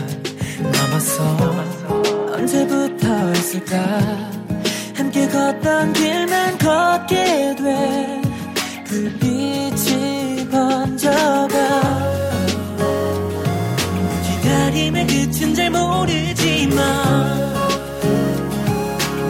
남았어 0.72 1.71
언제부터였을까? 2.52 3.78
함께 4.96 5.28
걷던 5.28 5.94
길만 5.94 6.58
걷게 6.58 7.56
돼. 7.56 8.22
불빛이 8.86 10.50
번져가. 10.50 11.48
기다림의 14.26 15.08
끝은 15.08 15.56
잘 15.56 15.70
모르지만 15.70 16.76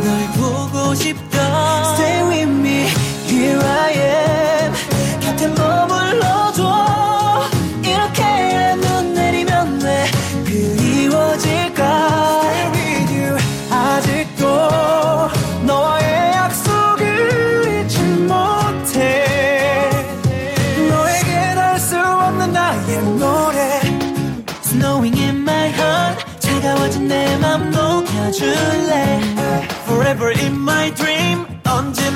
널 0.04 0.28
보고 0.38 0.96
싶다 0.96 1.94
Stay 1.94 2.24
with 2.30 2.50
me, 2.50 2.88
here 3.28 3.60
I 3.60 3.94
am 3.94 4.41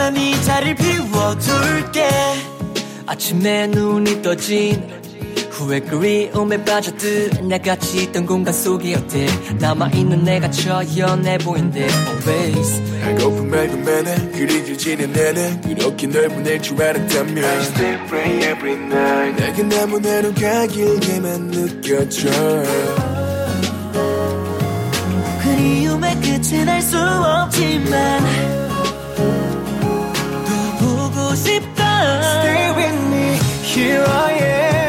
언제나 0.06 0.10
네 0.12 0.42
자리를 0.44 0.76
비워둘게. 0.76 2.08
아침에 3.08 3.68
눈이 3.68 4.22
떠진 4.22 4.84
후회 5.52 5.80
그리움에 5.80 6.64
빠져들 6.64 7.48
나같이 7.48 8.04
있던 8.04 8.26
공간 8.26 8.54
속이 8.54 8.94
어때? 8.96 9.28
남아있는 9.60 10.24
내가 10.24 10.50
처연해 10.52 11.38
보인대. 11.40 11.88
Always. 11.88 12.82
배고픈 13.02 13.50
맑은 13.50 13.84
매는 13.84 14.32
그리 14.34 14.64
길지는 14.64 15.12
내내 15.14 15.62
그렇게 15.62 16.08
널 16.08 16.30
보낼 16.30 16.62
줄 16.62 16.82
알았다면 16.82 17.44
I 17.44 17.58
still 17.62 18.06
pray 18.08 18.38
every 18.40 18.76
night. 18.76 19.42
내게 19.44 19.64
남은 19.64 20.06
하루가 20.06 20.68
길게만 20.68 21.52
느껴져. 21.52 22.30
그리움의 25.42 26.16
끝은 26.22 26.68
알 26.68 26.82
수 26.82 26.98
없지만 27.00 28.20
또 28.68 28.75
deep 31.46 31.64
down. 31.76 32.24
Stay 32.42 32.72
with 32.80 33.00
me, 33.12 33.38
here 33.64 34.04
I 34.08 34.32
am. 34.32 34.85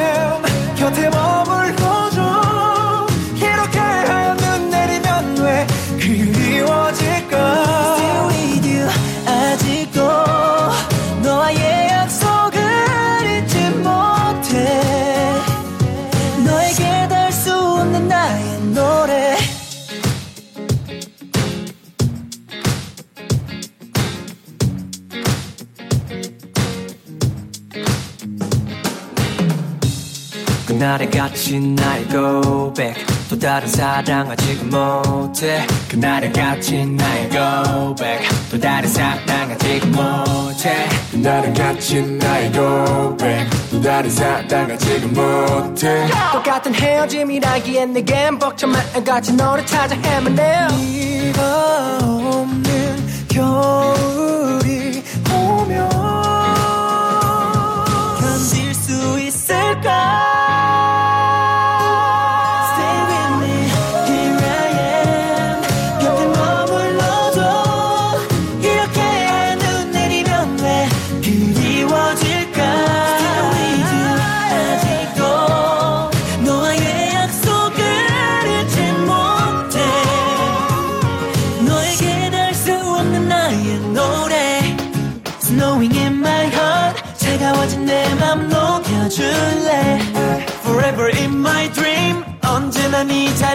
그날의 30.78 31.10
갇힌 31.10 31.74
나의 31.74 32.04
고백 32.04 32.94
또 33.30 33.38
다른 33.38 33.66
사랑 33.66 34.30
아직 34.30 34.62
못해. 34.66 35.66
그날의 35.88 36.30
갇힌 36.34 36.96
나의 36.96 37.30
고백 37.30 38.20
또 38.50 38.60
다른 38.60 38.86
사랑 38.86 39.50
아직 39.52 39.86
못해. 39.86 40.86
나를 41.14 41.54
갇힌 41.54 42.18
나의 42.18 42.52
고백 42.52 43.48
또 43.70 43.80
다른 43.80 44.10
사랑 44.10 44.70
아직은 44.70 45.14
못해. 45.14 46.06
똑같은 46.34 46.74
헤어짐이라기엔 46.74 47.94
내겐 47.94 48.38
벅찬 48.38 48.68
마음같이 48.68 49.32
너를 49.32 49.64
찾아 49.64 49.96
헤매네. 49.96 50.66
네가 51.32 51.95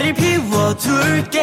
자리를 0.01 0.13
비워둘게 0.15 1.41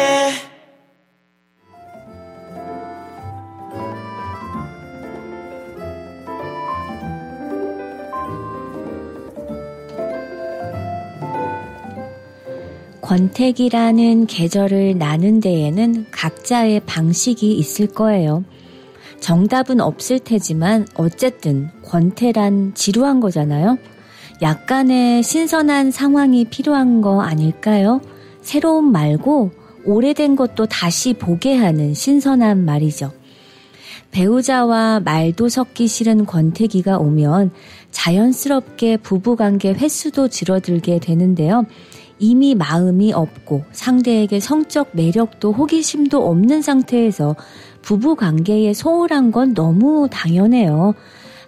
권태기라는 13.01 14.27
계절을 14.27 14.99
나는 14.99 15.41
데에는 15.41 16.07
각자의 16.11 16.81
방식이 16.81 17.57
있을 17.57 17.87
거예요. 17.87 18.45
정답은 19.21 19.81
없을 19.81 20.19
테지만 20.19 20.87
어쨌든 20.95 21.71
권태란 21.85 22.75
지루한 22.75 23.21
거잖아요. 23.21 23.79
약간의 24.43 25.23
신선한 25.23 25.93
상황이 25.93 26.45
필요한 26.45 27.01
거 27.01 27.23
아닐까요? 27.23 28.01
새로운 28.49 28.93
말고 28.93 29.51
오래된 29.85 30.35
것도 30.35 30.65
다시 30.65 31.13
보게 31.13 31.55
하는 31.55 31.93
신선한 31.93 32.65
말이죠. 32.65 33.13
배우자와 34.11 35.01
말도 35.01 35.51
섞기 35.51 35.87
싫은 35.87 36.25
권태기가 36.25 36.97
오면 36.97 37.51
자연스럽게 37.91 38.97
부부관계 38.97 39.75
횟수도 39.75 40.29
줄어들게 40.29 40.99
되는데요. 40.99 41.67
이미 42.19 42.55
마음이 42.55 43.13
없고 43.13 43.65
상대에게 43.73 44.41
성적 44.41 44.89
매력도 44.93 45.53
호기심도 45.53 46.27
없는 46.27 46.63
상태에서 46.63 47.37
부부 47.83 48.17
관계에 48.17 48.73
소홀한 48.73 49.31
건 49.31 49.53
너무 49.53 50.09
당연해요. 50.11 50.95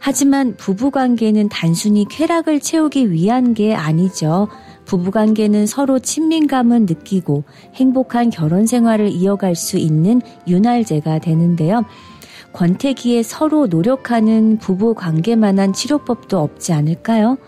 하지만 0.01 0.55
부부 0.59 0.90
관계는 0.90 1.48
단순히 1.48 2.05
쾌락을 2.11 2.61
채우기 2.61 3.11
위한 3.11 3.55
게 3.55 3.74
아니죠. 3.74 4.48
부부 4.91 5.12
관계는 5.12 5.68
서로 5.68 6.01
친밀감을 6.01 6.80
느끼고 6.80 7.45
행복한 7.76 8.28
결혼 8.28 8.66
생활을 8.66 9.07
이어갈 9.07 9.55
수 9.55 9.78
있는 9.78 10.20
윤활제가 10.49 11.20
되는데요. 11.20 11.84
권태기에 12.53 13.22
서로 13.22 13.68
노력하는 13.68 14.59
부부 14.59 14.95
관계만한 14.95 15.72
치료법도 15.72 16.41
없지 16.41 16.72
않을까요? 16.72 17.38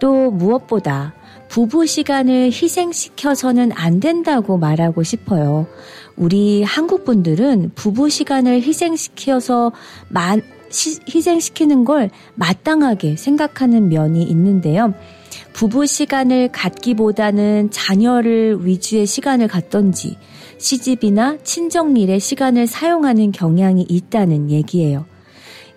또 0.00 0.32
무엇보다 0.32 1.14
부부 1.48 1.86
시간을 1.86 2.46
희생시켜서는 2.46 3.70
안 3.76 4.00
된다고 4.00 4.58
말하고 4.58 5.04
싶어요. 5.04 5.68
우리 6.16 6.64
한국 6.64 7.04
분들은 7.04 7.70
부부 7.76 8.10
시간을 8.10 8.62
희생시켜서 8.62 9.70
마, 10.08 10.36
시, 10.70 10.98
희생시키는 11.08 11.84
걸 11.84 12.10
마땅하게 12.34 13.14
생각하는 13.14 13.88
면이 13.90 14.24
있는데요. 14.24 14.92
부부 15.52 15.86
시간을 15.86 16.50
갖기보다는 16.52 17.70
자녀를 17.70 18.66
위주의 18.66 19.06
시간을 19.06 19.48
갖던지 19.48 20.16
시집이나 20.58 21.38
친정일에 21.42 22.18
시간을 22.18 22.66
사용하는 22.66 23.32
경향이 23.32 23.86
있다는 23.88 24.50
얘기예요. 24.50 25.06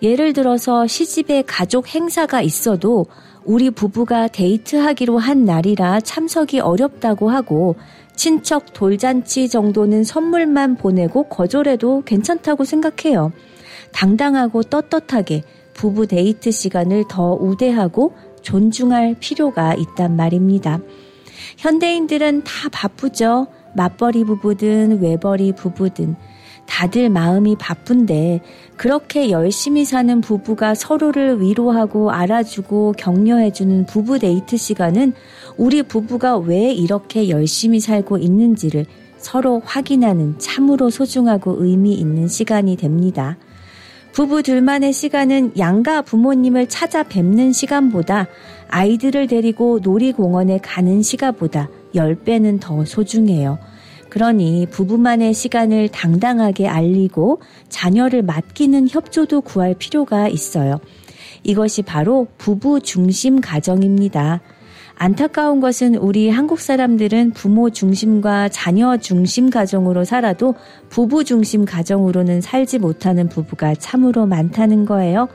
예를 0.02 0.32
들어서 0.32 0.86
시집에 0.86 1.42
가족 1.46 1.94
행사가 1.94 2.40
있어도 2.40 3.06
우리 3.44 3.70
부부가 3.70 4.28
데이트하기로 4.28 5.18
한 5.18 5.44
날이라 5.44 6.00
참석이 6.00 6.60
어렵다고 6.60 7.30
하고 7.30 7.76
친척 8.14 8.72
돌잔치 8.72 9.48
정도는 9.48 10.04
선물만 10.04 10.76
보내고 10.76 11.24
거절해도 11.24 12.02
괜찮다고 12.04 12.64
생각해요. 12.64 13.32
당당하고 13.92 14.62
떳떳하게 14.62 15.42
부부 15.72 16.06
데이트 16.08 16.50
시간을 16.50 17.04
더 17.08 17.32
우대하고 17.34 18.14
존중할 18.42 19.16
필요가 19.20 19.74
있단 19.74 20.16
말입니다. 20.16 20.80
현대인들은 21.56 22.44
다 22.44 22.68
바쁘죠. 22.70 23.48
맞벌이 23.74 24.24
부부든 24.24 25.00
외벌이 25.00 25.52
부부든 25.52 26.16
다들 26.66 27.08
마음이 27.08 27.56
바쁜데 27.56 28.40
그렇게 28.76 29.30
열심히 29.30 29.84
사는 29.84 30.20
부부가 30.20 30.74
서로를 30.74 31.40
위로하고 31.40 32.10
알아주고 32.10 32.94
격려해주는 32.98 33.86
부부 33.86 34.18
데이트 34.18 34.56
시간은 34.56 35.14
우리 35.56 35.82
부부가 35.82 36.36
왜 36.36 36.70
이렇게 36.72 37.30
열심히 37.30 37.80
살고 37.80 38.18
있는지를 38.18 38.86
서로 39.16 39.60
확인하는 39.64 40.38
참으로 40.38 40.90
소중하고 40.90 41.56
의미 41.64 41.94
있는 41.94 42.28
시간이 42.28 42.76
됩니다. 42.76 43.36
부부 44.18 44.42
둘만의 44.42 44.92
시간은 44.92 45.52
양가 45.58 46.02
부모님을 46.02 46.68
찾아 46.68 47.04
뵙는 47.04 47.52
시간보다 47.52 48.26
아이들을 48.68 49.28
데리고 49.28 49.78
놀이공원에 49.80 50.58
가는 50.58 51.02
시간보다 51.02 51.68
10배는 51.94 52.58
더 52.58 52.84
소중해요. 52.84 53.60
그러니 54.08 54.66
부부만의 54.72 55.32
시간을 55.34 55.90
당당하게 55.90 56.66
알리고 56.66 57.40
자녀를 57.68 58.22
맡기는 58.22 58.88
협조도 58.90 59.42
구할 59.42 59.76
필요가 59.78 60.26
있어요. 60.26 60.80
이것이 61.44 61.82
바로 61.82 62.26
부부 62.38 62.80
중심 62.80 63.40
가정입니다. 63.40 64.40
안타까운 65.00 65.60
것은 65.60 65.94
우리 65.94 66.28
한국 66.28 66.58
사람들은 66.58 67.30
부모 67.30 67.70
중심과 67.70 68.48
자녀 68.48 68.96
중심 68.96 69.48
가정으로 69.48 70.04
살아도 70.04 70.56
부부 70.88 71.22
중심 71.22 71.64
가정으로는 71.64 72.40
살지 72.40 72.80
못하는 72.80 73.28
부부가 73.28 73.76
참으로 73.76 74.26
많다는 74.26 74.86
거예요. 74.86 75.28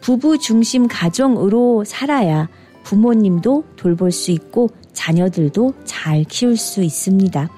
부부 0.00 0.38
중심 0.38 0.88
가정으로 0.88 1.84
살아야 1.84 2.48
부모님도 2.82 3.64
돌볼 3.76 4.10
수 4.10 4.32
있고 4.32 4.70
자녀들도 4.92 5.74
잘 5.84 6.24
키울 6.24 6.56
수 6.56 6.82
있습니다. 6.82 7.48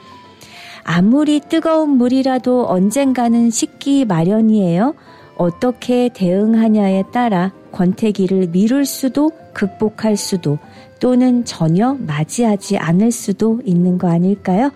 아무리 0.85 1.41
뜨거운 1.41 1.91
물이라도 1.91 2.67
언젠가는 2.69 3.49
식기 3.51 4.05
마련이에요. 4.05 4.95
어떻게 5.39 6.11
대응하냐에 6.13 7.05
따라 7.11 7.53
권태기를 7.73 8.49
미룰 8.49 8.85
수도 8.85 9.31
극복할 9.53 10.17
수도 10.17 10.59
또는 11.01 11.45
전혀 11.45 11.95
맞이하지 11.95 12.79
않을 12.79 13.13
수도 13.13 13.61
있는 13.65 13.99
거 13.99 14.09
아닐까요? 14.09 14.71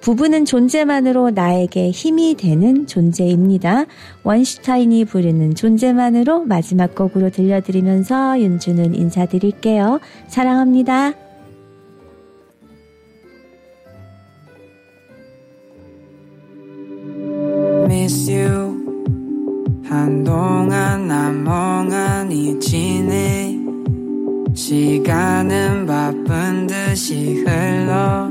부부는 0.00 0.44
존재만으로 0.44 1.30
나에게 1.30 1.90
힘이 1.90 2.34
되는 2.34 2.86
존재입니다. 2.86 3.86
원슈타인이 4.22 5.06
부르는 5.06 5.54
존재만으로 5.54 6.44
마지막 6.44 6.94
곡으로 6.94 7.30
들려드리면서 7.30 8.38
윤주는 8.38 8.94
인사드릴게요. 8.94 10.00
사랑합니다. 10.28 11.14
miss 17.86 18.83
한동안 19.94 21.06
난 21.06 21.44
멍하니 21.44 22.58
지내. 22.58 23.56
시간은 24.52 25.86
바쁜 25.86 26.66
듯이 26.66 27.44
흘러. 27.44 28.28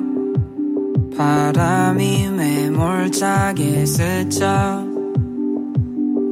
바람이 1.15 2.29
매몰차게 2.29 3.85
스쳐. 3.85 4.83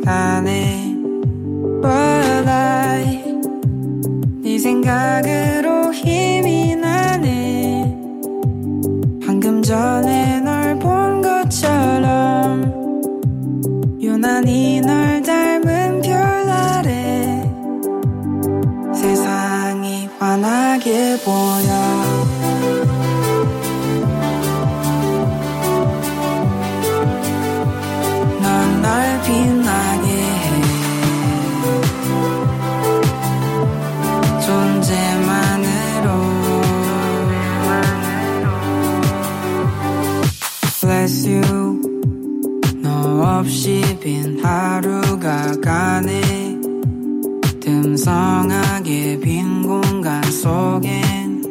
가네. 0.03 0.97
But 1.81 2.49
I 2.49 3.23
네 4.43 4.59
생각으로 4.59 5.93
힘이 5.93 6.75
나네. 6.75 7.97
방금 9.25 9.61
전에 9.63 10.41
널 10.41 10.77
본 10.77 11.21
것처럼 11.21 12.81
유난히 14.01 14.81
널 14.81 15.10
보여 21.23 21.71
넌 28.41 28.81
날 28.81 29.21
빛나게 29.21 30.07
해. 30.07 30.61
존재만으로. 34.45 36.07
Bless 40.81 41.27
you. 41.27 41.81
너 42.81 43.39
없이 43.39 43.81
빈 44.01 44.43
하루가 44.43 45.55
가네 45.61 46.60
듬성하게 47.91 49.19
빈 49.19 49.63
공간 49.63 50.23
속엔 50.23 51.43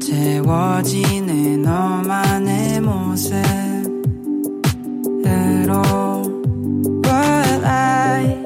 채워지는 0.00 1.60
너만의 1.60 2.80
모습으로 2.80 3.42
But 7.02 7.66
I 7.66 8.38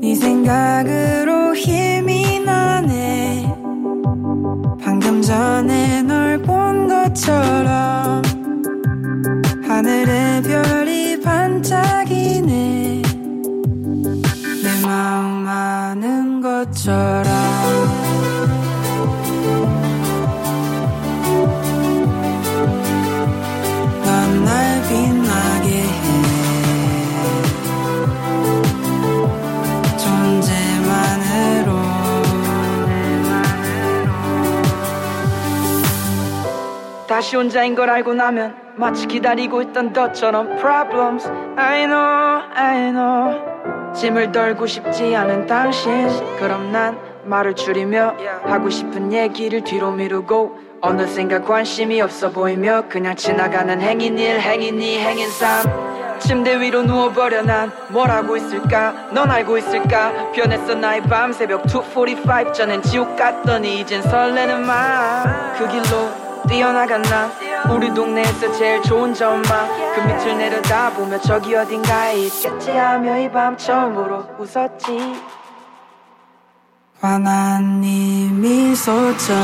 네 0.00 0.14
생각으로 0.14 1.54
힘이 1.54 2.40
나네. 2.40 3.54
방금 4.80 5.20
전에 5.20 6.00
널 6.02 6.38
본 6.38 6.88
것처럼 6.88 7.91
다시 37.22 37.36
혼자인 37.36 37.76
걸 37.76 37.88
알고 37.88 38.14
나면 38.14 38.52
마치 38.74 39.06
기다리고 39.06 39.62
있던 39.62 39.92
너처럼 39.92 40.56
problems. 40.56 41.30
I 41.54 41.84
know 41.86 42.42
I 42.52 42.90
know. 42.90 43.92
짐을 43.94 44.32
덜고 44.32 44.66
싶지 44.66 45.14
않은 45.14 45.46
당신. 45.46 46.08
그럼 46.40 46.72
난 46.72 46.98
말을 47.24 47.54
줄이며 47.54 48.14
하고 48.42 48.68
싶은 48.68 49.12
얘기를 49.12 49.62
뒤로 49.62 49.92
미루고 49.92 50.58
어느샌가 50.80 51.42
관심이 51.42 52.00
없어 52.00 52.32
보이며 52.32 52.86
그냥 52.88 53.14
지나가는 53.14 53.80
행인 53.80 54.18
일 54.18 54.40
행인 54.40 54.82
이 54.82 54.98
행인 54.98 55.30
삶 55.30 56.18
침대 56.18 56.58
위로 56.60 56.82
누워버려 56.82 57.42
난 57.42 57.70
뭘 57.90 58.10
하고 58.10 58.36
있을까? 58.36 59.10
넌 59.12 59.30
알고 59.30 59.58
있을까? 59.58 60.32
변했어 60.32 60.74
나의 60.74 61.02
밤 61.02 61.32
새벽 61.32 61.62
2.45 61.66 62.52
전엔 62.52 62.82
지옥 62.82 63.14
같더니 63.16 63.78
이젠 63.78 64.02
설레는 64.02 64.66
마그 64.66 65.68
길로 65.68 66.21
뛰어나간 66.48 67.02
나? 67.02 67.30
우리 67.70 67.92
동네에서 67.92 68.52
제일 68.52 68.82
좋은 68.82 69.14
전망 69.14 69.68
그 69.94 70.00
밑을 70.00 70.36
내려다보며 70.38 71.20
저기 71.20 71.54
어딘가에 71.54 72.16
있겠지 72.18 72.70
하며 72.70 73.18
이 73.18 73.28
밤 73.30 73.56
처음으로 73.56 74.24
웃었지. 74.38 75.20
환한 77.00 77.80
네 77.80 78.28
미소처럼 78.30 79.36